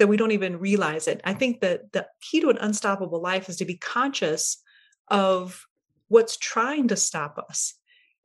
that 0.00 0.08
we 0.08 0.16
don't 0.16 0.32
even 0.32 0.58
realize 0.58 1.06
it. 1.06 1.20
I 1.24 1.34
think 1.34 1.60
that 1.60 1.92
the 1.92 2.06
key 2.22 2.40
to 2.40 2.48
an 2.48 2.58
unstoppable 2.58 3.20
life 3.20 3.48
is 3.48 3.56
to 3.56 3.66
be 3.66 3.76
conscious 3.76 4.60
of 5.08 5.64
what's 6.08 6.38
trying 6.38 6.88
to 6.88 6.96
stop 6.96 7.38
us. 7.38 7.74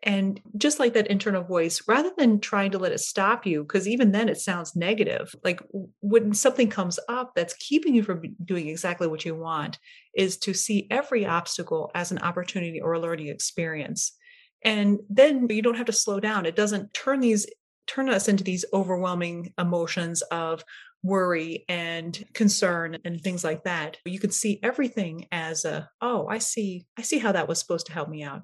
And 0.01 0.39
just 0.55 0.79
like 0.79 0.93
that 0.93 1.07
internal 1.07 1.43
voice, 1.43 1.83
rather 1.87 2.11
than 2.17 2.39
trying 2.39 2.71
to 2.71 2.77
let 2.77 2.93
it 2.93 2.99
stop 2.99 3.45
you, 3.45 3.63
because 3.63 3.87
even 3.87 4.11
then 4.11 4.29
it 4.29 4.37
sounds 4.37 4.75
negative, 4.75 5.35
like 5.43 5.61
when 6.01 6.33
something 6.33 6.69
comes 6.69 6.97
up 7.09 7.33
that's 7.35 7.55
keeping 7.55 7.93
you 7.93 8.03
from 8.03 8.21
doing 8.43 8.69
exactly 8.69 9.07
what 9.07 9.25
you 9.25 9.35
want, 9.35 9.77
is 10.15 10.37
to 10.37 10.53
see 10.53 10.87
every 10.89 11.25
obstacle 11.25 11.91
as 11.93 12.11
an 12.11 12.19
opportunity 12.19 12.79
or 12.79 12.93
a 12.93 12.99
learning 12.99 13.27
experience. 13.27 14.15
And 14.63 14.99
then 15.09 15.47
you 15.49 15.61
don't 15.61 15.77
have 15.77 15.87
to 15.87 15.91
slow 15.91 16.19
down. 16.19 16.45
It 16.45 16.55
doesn't 16.55 16.93
turn 16.93 17.19
these 17.19 17.47
turn 17.87 18.09
us 18.09 18.27
into 18.27 18.43
these 18.43 18.65
overwhelming 18.73 19.53
emotions 19.57 20.21
of 20.23 20.63
worry 21.05 21.65
and 21.69 22.25
concern 22.33 22.97
and 23.05 23.21
things 23.21 23.43
like 23.43 23.63
that 23.63 23.97
you 24.05 24.19
can 24.19 24.31
see 24.31 24.59
everything 24.63 25.27
as 25.31 25.63
a 25.63 25.87
oh 26.01 26.27
i 26.27 26.37
see 26.37 26.85
i 26.97 27.01
see 27.01 27.19
how 27.19 27.31
that 27.31 27.47
was 27.47 27.59
supposed 27.59 27.85
to 27.87 27.93
help 27.93 28.09
me 28.09 28.23
out. 28.23 28.41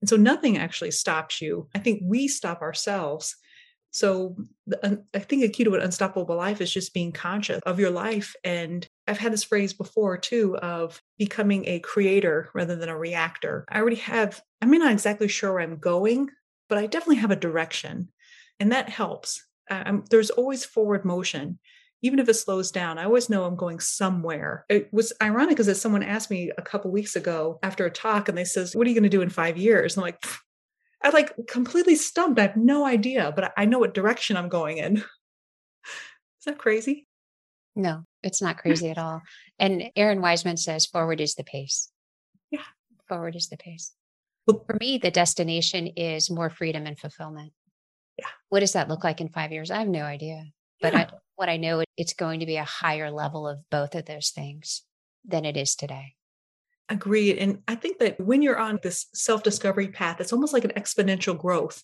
And 0.00 0.08
so 0.08 0.16
nothing 0.16 0.58
actually 0.58 0.90
stops 0.90 1.40
you. 1.40 1.68
I 1.74 1.78
think 1.78 2.02
we 2.04 2.28
stop 2.28 2.60
ourselves. 2.60 3.34
So 3.90 4.36
i 4.82 5.18
think 5.18 5.44
a 5.44 5.48
key 5.48 5.64
to 5.64 5.74
an 5.74 5.80
unstoppable 5.80 6.36
life 6.36 6.60
is 6.60 6.72
just 6.72 6.94
being 6.94 7.12
conscious 7.12 7.60
of 7.64 7.80
your 7.80 7.90
life. 7.90 8.34
And 8.44 8.86
i've 9.08 9.18
had 9.18 9.32
this 9.32 9.44
phrase 9.44 9.72
before 9.72 10.16
too 10.18 10.56
of 10.58 11.00
becoming 11.18 11.66
a 11.66 11.80
creator 11.80 12.50
rather 12.54 12.76
than 12.76 12.88
a 12.88 12.98
reactor. 12.98 13.64
I 13.68 13.80
already 13.80 13.96
have 13.96 14.40
i'm 14.60 14.70
not 14.70 14.92
exactly 14.92 15.28
sure 15.28 15.52
where 15.52 15.62
i'm 15.62 15.78
going 15.78 16.28
but 16.68 16.78
i 16.78 16.86
definitely 16.86 17.16
have 17.16 17.30
a 17.30 17.36
direction 17.36 18.08
and 18.60 18.72
that 18.72 18.88
helps. 18.88 19.44
There's 20.10 20.30
always 20.30 20.64
forward 20.64 21.04
motion 21.04 21.58
even 22.04 22.18
if 22.18 22.28
it 22.28 22.34
slows 22.34 22.70
down, 22.70 22.98
I 22.98 23.04
always 23.04 23.30
know 23.30 23.44
I'm 23.44 23.56
going 23.56 23.80
somewhere. 23.80 24.66
It 24.68 24.92
was 24.92 25.14
ironic 25.22 25.50
because 25.56 25.68
as 25.68 25.80
someone 25.80 26.02
asked 26.02 26.30
me 26.30 26.52
a 26.58 26.62
couple 26.62 26.90
weeks 26.90 27.16
ago 27.16 27.58
after 27.62 27.86
a 27.86 27.90
talk, 27.90 28.28
and 28.28 28.36
they 28.36 28.44
says, 28.44 28.76
"What 28.76 28.86
are 28.86 28.90
you 28.90 28.94
going 28.94 29.04
to 29.04 29.08
do 29.08 29.22
in 29.22 29.30
five 29.30 29.56
years?" 29.56 29.96
And 29.96 30.04
I'm 30.04 30.08
like, 30.08 30.22
I 31.02 31.08
like 31.08 31.32
completely 31.48 31.96
stumped. 31.96 32.38
I 32.38 32.42
have 32.42 32.58
no 32.58 32.84
idea, 32.84 33.32
but 33.34 33.54
I 33.56 33.64
know 33.64 33.78
what 33.78 33.94
direction 33.94 34.36
I'm 34.36 34.50
going 34.50 34.76
in. 34.76 34.98
Is 34.98 36.44
that 36.44 36.58
crazy? 36.58 37.08
No, 37.74 38.04
it's 38.22 38.42
not 38.42 38.58
crazy 38.58 38.90
at 38.90 38.98
all. 38.98 39.22
And 39.58 39.84
Aaron 39.96 40.20
Wiseman 40.20 40.58
says, 40.58 40.84
"Forward 40.84 41.22
is 41.22 41.36
the 41.36 41.44
pace." 41.44 41.90
Yeah, 42.50 42.68
forward 43.08 43.34
is 43.34 43.48
the 43.48 43.56
pace. 43.56 43.94
Well, 44.46 44.62
For 44.66 44.76
me, 44.78 44.98
the 44.98 45.10
destination 45.10 45.86
is 45.86 46.30
more 46.30 46.50
freedom 46.50 46.84
and 46.84 46.98
fulfillment. 46.98 47.54
Yeah. 48.18 48.26
What 48.50 48.60
does 48.60 48.74
that 48.74 48.90
look 48.90 49.04
like 49.04 49.22
in 49.22 49.30
five 49.30 49.52
years? 49.52 49.70
I 49.70 49.78
have 49.78 49.88
no 49.88 50.02
idea. 50.02 50.44
But 50.82 50.92
yeah. 50.92 50.98
I, 51.10 51.18
what 51.36 51.48
I 51.48 51.56
know, 51.56 51.82
it's 51.96 52.14
going 52.14 52.40
to 52.40 52.46
be 52.46 52.56
a 52.56 52.64
higher 52.64 53.10
level 53.10 53.48
of 53.48 53.58
both 53.70 53.94
of 53.94 54.06
those 54.06 54.30
things 54.30 54.82
than 55.24 55.44
it 55.44 55.56
is 55.56 55.74
today. 55.74 56.14
Agreed. 56.88 57.38
And 57.38 57.62
I 57.66 57.76
think 57.76 57.98
that 57.98 58.20
when 58.20 58.42
you're 58.42 58.58
on 58.58 58.78
this 58.82 59.06
self 59.14 59.42
discovery 59.42 59.88
path, 59.88 60.20
it's 60.20 60.32
almost 60.32 60.52
like 60.52 60.64
an 60.64 60.72
exponential 60.76 61.36
growth. 61.36 61.82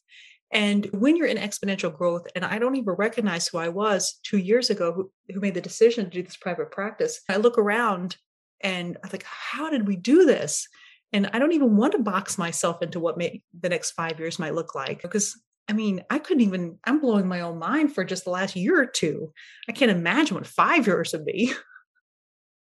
And 0.52 0.86
when 0.92 1.16
you're 1.16 1.28
in 1.28 1.36
exponential 1.36 1.96
growth, 1.96 2.26
and 2.34 2.44
I 2.44 2.58
don't 2.58 2.76
even 2.76 2.94
recognize 2.94 3.46
who 3.46 3.58
I 3.58 3.68
was 3.68 4.18
two 4.24 4.38
years 4.38 4.68
ago 4.68 4.92
who, 4.92 5.10
who 5.32 5.40
made 5.40 5.54
the 5.54 5.60
decision 5.60 6.04
to 6.04 6.10
do 6.10 6.22
this 6.22 6.36
private 6.36 6.70
practice, 6.70 7.20
I 7.28 7.36
look 7.36 7.56
around 7.56 8.16
and 8.60 8.98
I 9.04 9.08
think, 9.08 9.24
how 9.24 9.70
did 9.70 9.86
we 9.86 9.96
do 9.96 10.26
this? 10.26 10.66
And 11.12 11.30
I 11.32 11.38
don't 11.38 11.52
even 11.52 11.76
want 11.76 11.92
to 11.92 11.98
box 11.98 12.36
myself 12.36 12.82
into 12.82 13.00
what 13.00 13.16
may, 13.16 13.42
the 13.58 13.68
next 13.68 13.92
five 13.92 14.18
years 14.18 14.38
might 14.38 14.54
look 14.54 14.74
like 14.74 15.02
because 15.02 15.40
I 15.70 15.72
mean, 15.72 16.02
I 16.10 16.18
couldn't 16.18 16.42
even, 16.42 16.78
I'm 16.82 16.98
blowing 16.98 17.28
my 17.28 17.42
own 17.42 17.60
mind 17.60 17.94
for 17.94 18.02
just 18.02 18.24
the 18.24 18.30
last 18.30 18.56
year 18.56 18.82
or 18.82 18.86
two. 18.86 19.32
I 19.68 19.72
can't 19.72 19.92
imagine 19.92 20.34
what 20.34 20.44
five 20.44 20.84
years 20.84 21.12
would 21.12 21.24
be. 21.24 21.52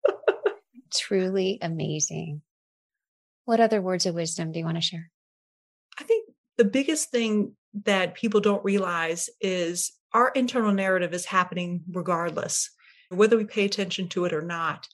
Truly 0.94 1.58
amazing. 1.62 2.42
What 3.46 3.58
other 3.58 3.80
words 3.80 4.04
of 4.04 4.14
wisdom 4.14 4.52
do 4.52 4.58
you 4.58 4.66
want 4.66 4.76
to 4.76 4.82
share? 4.82 5.10
I 5.98 6.02
think 6.04 6.28
the 6.58 6.66
biggest 6.66 7.10
thing 7.10 7.56
that 7.84 8.16
people 8.16 8.40
don't 8.40 8.62
realize 8.62 9.30
is 9.40 9.92
our 10.12 10.28
internal 10.34 10.74
narrative 10.74 11.14
is 11.14 11.24
happening 11.24 11.80
regardless, 11.90 12.68
whether 13.08 13.38
we 13.38 13.46
pay 13.46 13.64
attention 13.64 14.08
to 14.10 14.26
it 14.26 14.34
or 14.34 14.42
not. 14.42 14.86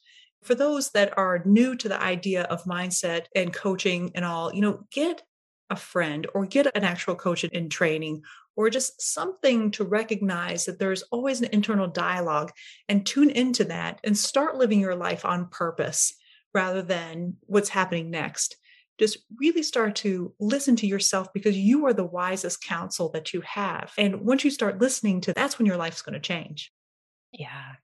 For 0.44 0.54
those 0.54 0.90
that 0.90 1.18
are 1.18 1.42
new 1.44 1.74
to 1.74 1.88
the 1.88 2.00
idea 2.00 2.44
of 2.44 2.62
mindset 2.66 3.24
and 3.34 3.52
coaching 3.52 4.12
and 4.14 4.24
all, 4.24 4.54
you 4.54 4.60
know, 4.60 4.84
get 4.92 5.22
a 5.70 5.76
friend 5.76 6.26
or 6.34 6.46
get 6.46 6.74
an 6.76 6.84
actual 6.84 7.14
coach 7.14 7.44
in 7.44 7.68
training 7.68 8.22
or 8.56 8.70
just 8.70 9.00
something 9.02 9.70
to 9.70 9.84
recognize 9.84 10.64
that 10.64 10.78
there's 10.78 11.02
always 11.04 11.40
an 11.40 11.48
internal 11.52 11.86
dialogue 11.86 12.52
and 12.88 13.04
tune 13.04 13.30
into 13.30 13.64
that 13.64 14.00
and 14.02 14.16
start 14.16 14.56
living 14.56 14.80
your 14.80 14.94
life 14.94 15.24
on 15.24 15.48
purpose 15.48 16.14
rather 16.54 16.82
than 16.82 17.36
what's 17.42 17.68
happening 17.68 18.10
next. 18.10 18.56
Just 18.98 19.18
really 19.38 19.62
start 19.62 19.94
to 19.96 20.32
listen 20.40 20.74
to 20.76 20.86
yourself 20.86 21.28
because 21.34 21.56
you 21.56 21.84
are 21.84 21.92
the 21.92 22.04
wisest 22.04 22.64
counsel 22.64 23.10
that 23.10 23.34
you 23.34 23.42
have. 23.42 23.92
And 23.98 24.22
once 24.22 24.42
you 24.42 24.50
start 24.50 24.80
listening 24.80 25.20
to 25.22 25.34
that's 25.34 25.58
when 25.58 25.66
your 25.66 25.76
life's 25.76 26.00
going 26.00 26.14
to 26.14 26.20
change. 26.20 26.72
Yeah. 27.32 27.74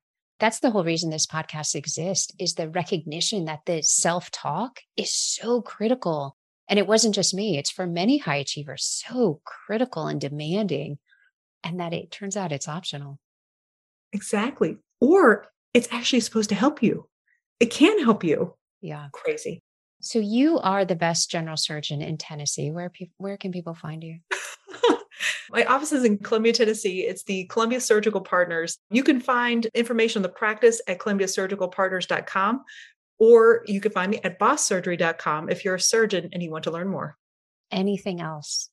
That's 0.40 0.60
the 0.60 0.70
whole 0.70 0.84
reason 0.84 1.10
this 1.10 1.26
podcast 1.26 1.74
exists 1.74 2.32
is 2.38 2.54
the 2.54 2.70
recognition 2.70 3.44
that 3.44 3.60
the 3.66 3.82
self-talk 3.82 4.80
is 4.96 5.14
so 5.14 5.60
critical 5.60 6.36
and 6.72 6.78
it 6.78 6.86
wasn't 6.86 7.14
just 7.14 7.34
me, 7.34 7.58
it's 7.58 7.70
for 7.70 7.86
many 7.86 8.16
high 8.16 8.36
achievers, 8.36 8.82
so 9.06 9.42
critical 9.44 10.06
and 10.06 10.18
demanding. 10.18 10.96
And 11.62 11.78
that 11.80 11.92
it 11.92 12.10
turns 12.10 12.34
out 12.34 12.50
it's 12.50 12.66
optional. 12.66 13.18
Exactly. 14.14 14.78
Or 14.98 15.48
it's 15.74 15.88
actually 15.92 16.20
supposed 16.20 16.48
to 16.48 16.54
help 16.54 16.82
you. 16.82 17.10
It 17.60 17.66
can 17.66 18.02
help 18.02 18.24
you. 18.24 18.54
Yeah. 18.80 19.08
Crazy. 19.12 19.60
So 20.00 20.18
you 20.18 20.60
are 20.60 20.86
the 20.86 20.96
best 20.96 21.30
general 21.30 21.58
surgeon 21.58 22.00
in 22.00 22.16
Tennessee. 22.16 22.70
Where 22.70 22.88
pe- 22.88 23.10
where 23.18 23.36
can 23.36 23.52
people 23.52 23.74
find 23.74 24.02
you? 24.02 24.20
My 25.50 25.66
office 25.66 25.92
is 25.92 26.04
in 26.04 26.16
Columbia, 26.16 26.54
Tennessee. 26.54 27.00
It's 27.02 27.24
the 27.24 27.44
Columbia 27.48 27.82
Surgical 27.82 28.22
Partners. 28.22 28.78
You 28.90 29.04
can 29.04 29.20
find 29.20 29.66
information 29.74 30.20
on 30.20 30.22
the 30.22 30.30
practice 30.30 30.80
at 30.88 31.00
columbiasurgicalpartners.com. 31.00 32.64
Or 33.22 33.62
you 33.66 33.80
can 33.80 33.92
find 33.92 34.10
me 34.10 34.18
at 34.24 34.40
bosssurgery.com 34.40 35.48
if 35.48 35.64
you're 35.64 35.76
a 35.76 35.80
surgeon 35.80 36.30
and 36.32 36.42
you 36.42 36.50
want 36.50 36.64
to 36.64 36.72
learn 36.72 36.88
more. 36.88 37.16
Anything 37.70 38.20
else? 38.20 38.68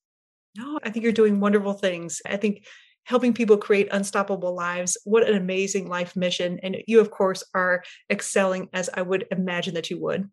No, 0.57 0.79
I 0.81 0.89
think 0.89 1.03
you're 1.03 1.11
doing 1.11 1.39
wonderful 1.39 1.73
things. 1.73 2.19
I 2.25 2.35
think 2.35 2.65
helping 3.03 3.31
people 3.31 3.57
create 3.57 3.89
unstoppable 3.91 4.55
lives. 4.55 4.97
What 5.05 5.29
an 5.29 5.35
amazing 5.35 5.87
life 5.87 6.15
mission. 6.15 6.59
And 6.63 6.77
you, 6.87 6.99
of 6.99 7.11
course, 7.11 7.43
are 7.53 7.83
excelling 8.09 8.69
as 8.73 8.89
I 8.91 9.03
would 9.03 9.27
imagine 9.29 9.75
that 9.75 9.91
you 9.91 9.99
would. 9.99 10.27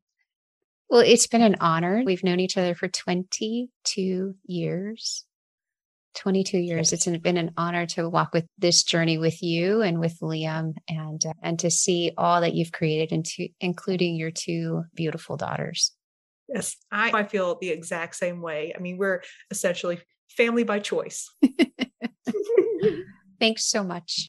Well, 0.88 1.02
it's 1.02 1.26
been 1.26 1.42
an 1.42 1.57
honor. 1.61 2.02
We've 2.02 2.24
known 2.24 2.40
each 2.40 2.57
other 2.57 2.74
for 2.74 2.88
22 2.88 4.35
years. 4.46 5.26
22 6.16 6.59
years. 6.59 6.92
It's 6.92 7.07
been 7.07 7.37
an 7.37 7.52
honor 7.57 7.87
to 7.87 8.09
walk 8.09 8.33
with 8.33 8.46
this 8.59 8.83
journey 8.83 9.18
with 9.18 9.42
you 9.42 9.83
and 9.83 10.00
with 10.00 10.18
Liam 10.20 10.74
and 10.88 11.24
uh, 11.24 11.33
and 11.42 11.59
to 11.61 11.70
see 11.70 12.12
all 12.16 12.40
that 12.40 12.55
you've 12.55 12.72
created 12.72 13.12
into 13.12 13.48
including 13.61 14.16
your 14.16 14.31
two 14.31 14.85
beautiful 14.94 15.37
daughters. 15.37 15.92
Yes, 16.48 16.76
I, 16.90 17.11
I 17.12 17.24
feel 17.24 17.59
the 17.61 17.70
exact 17.70 18.16
same 18.16 18.40
way. 18.40 18.72
I 18.74 18.81
mean, 18.81 18.98
we're 18.98 19.22
essentially 19.50 20.00
family 20.31 20.64
by 20.64 20.79
choice. 20.79 21.29
Thanks 23.40 23.64
so 23.64 23.83
much. 23.83 24.29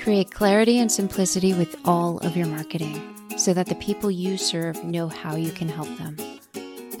Create 0.00 0.30
clarity 0.30 0.78
and 0.78 0.90
simplicity 0.90 1.52
with 1.54 1.76
all 1.84 2.18
of 2.18 2.36
your 2.36 2.46
marketing 2.46 3.14
so 3.36 3.52
that 3.52 3.66
the 3.66 3.74
people 3.76 4.10
you 4.10 4.36
serve 4.36 4.82
know 4.84 5.08
how 5.08 5.36
you 5.36 5.52
can 5.52 5.68
help 5.68 5.88
them. 5.98 6.16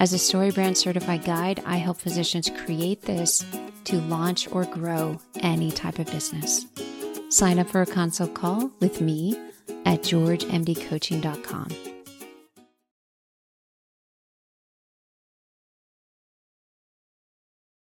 As 0.00 0.12
a 0.12 0.16
StoryBrand 0.16 0.76
certified 0.76 1.24
guide, 1.24 1.62
I 1.66 1.76
help 1.76 1.98
physicians 1.98 2.50
create 2.64 3.02
this 3.02 3.44
to 3.88 4.00
launch 4.02 4.50
or 4.52 4.64
grow 4.64 5.18
any 5.40 5.70
type 5.70 5.98
of 5.98 6.06
business. 6.06 6.66
Sign 7.30 7.58
up 7.58 7.68
for 7.68 7.82
a 7.82 7.86
consult 7.86 8.34
call 8.34 8.70
with 8.80 9.00
me 9.00 9.36
at 9.86 10.02
georgemdcoaching.com. 10.02 11.97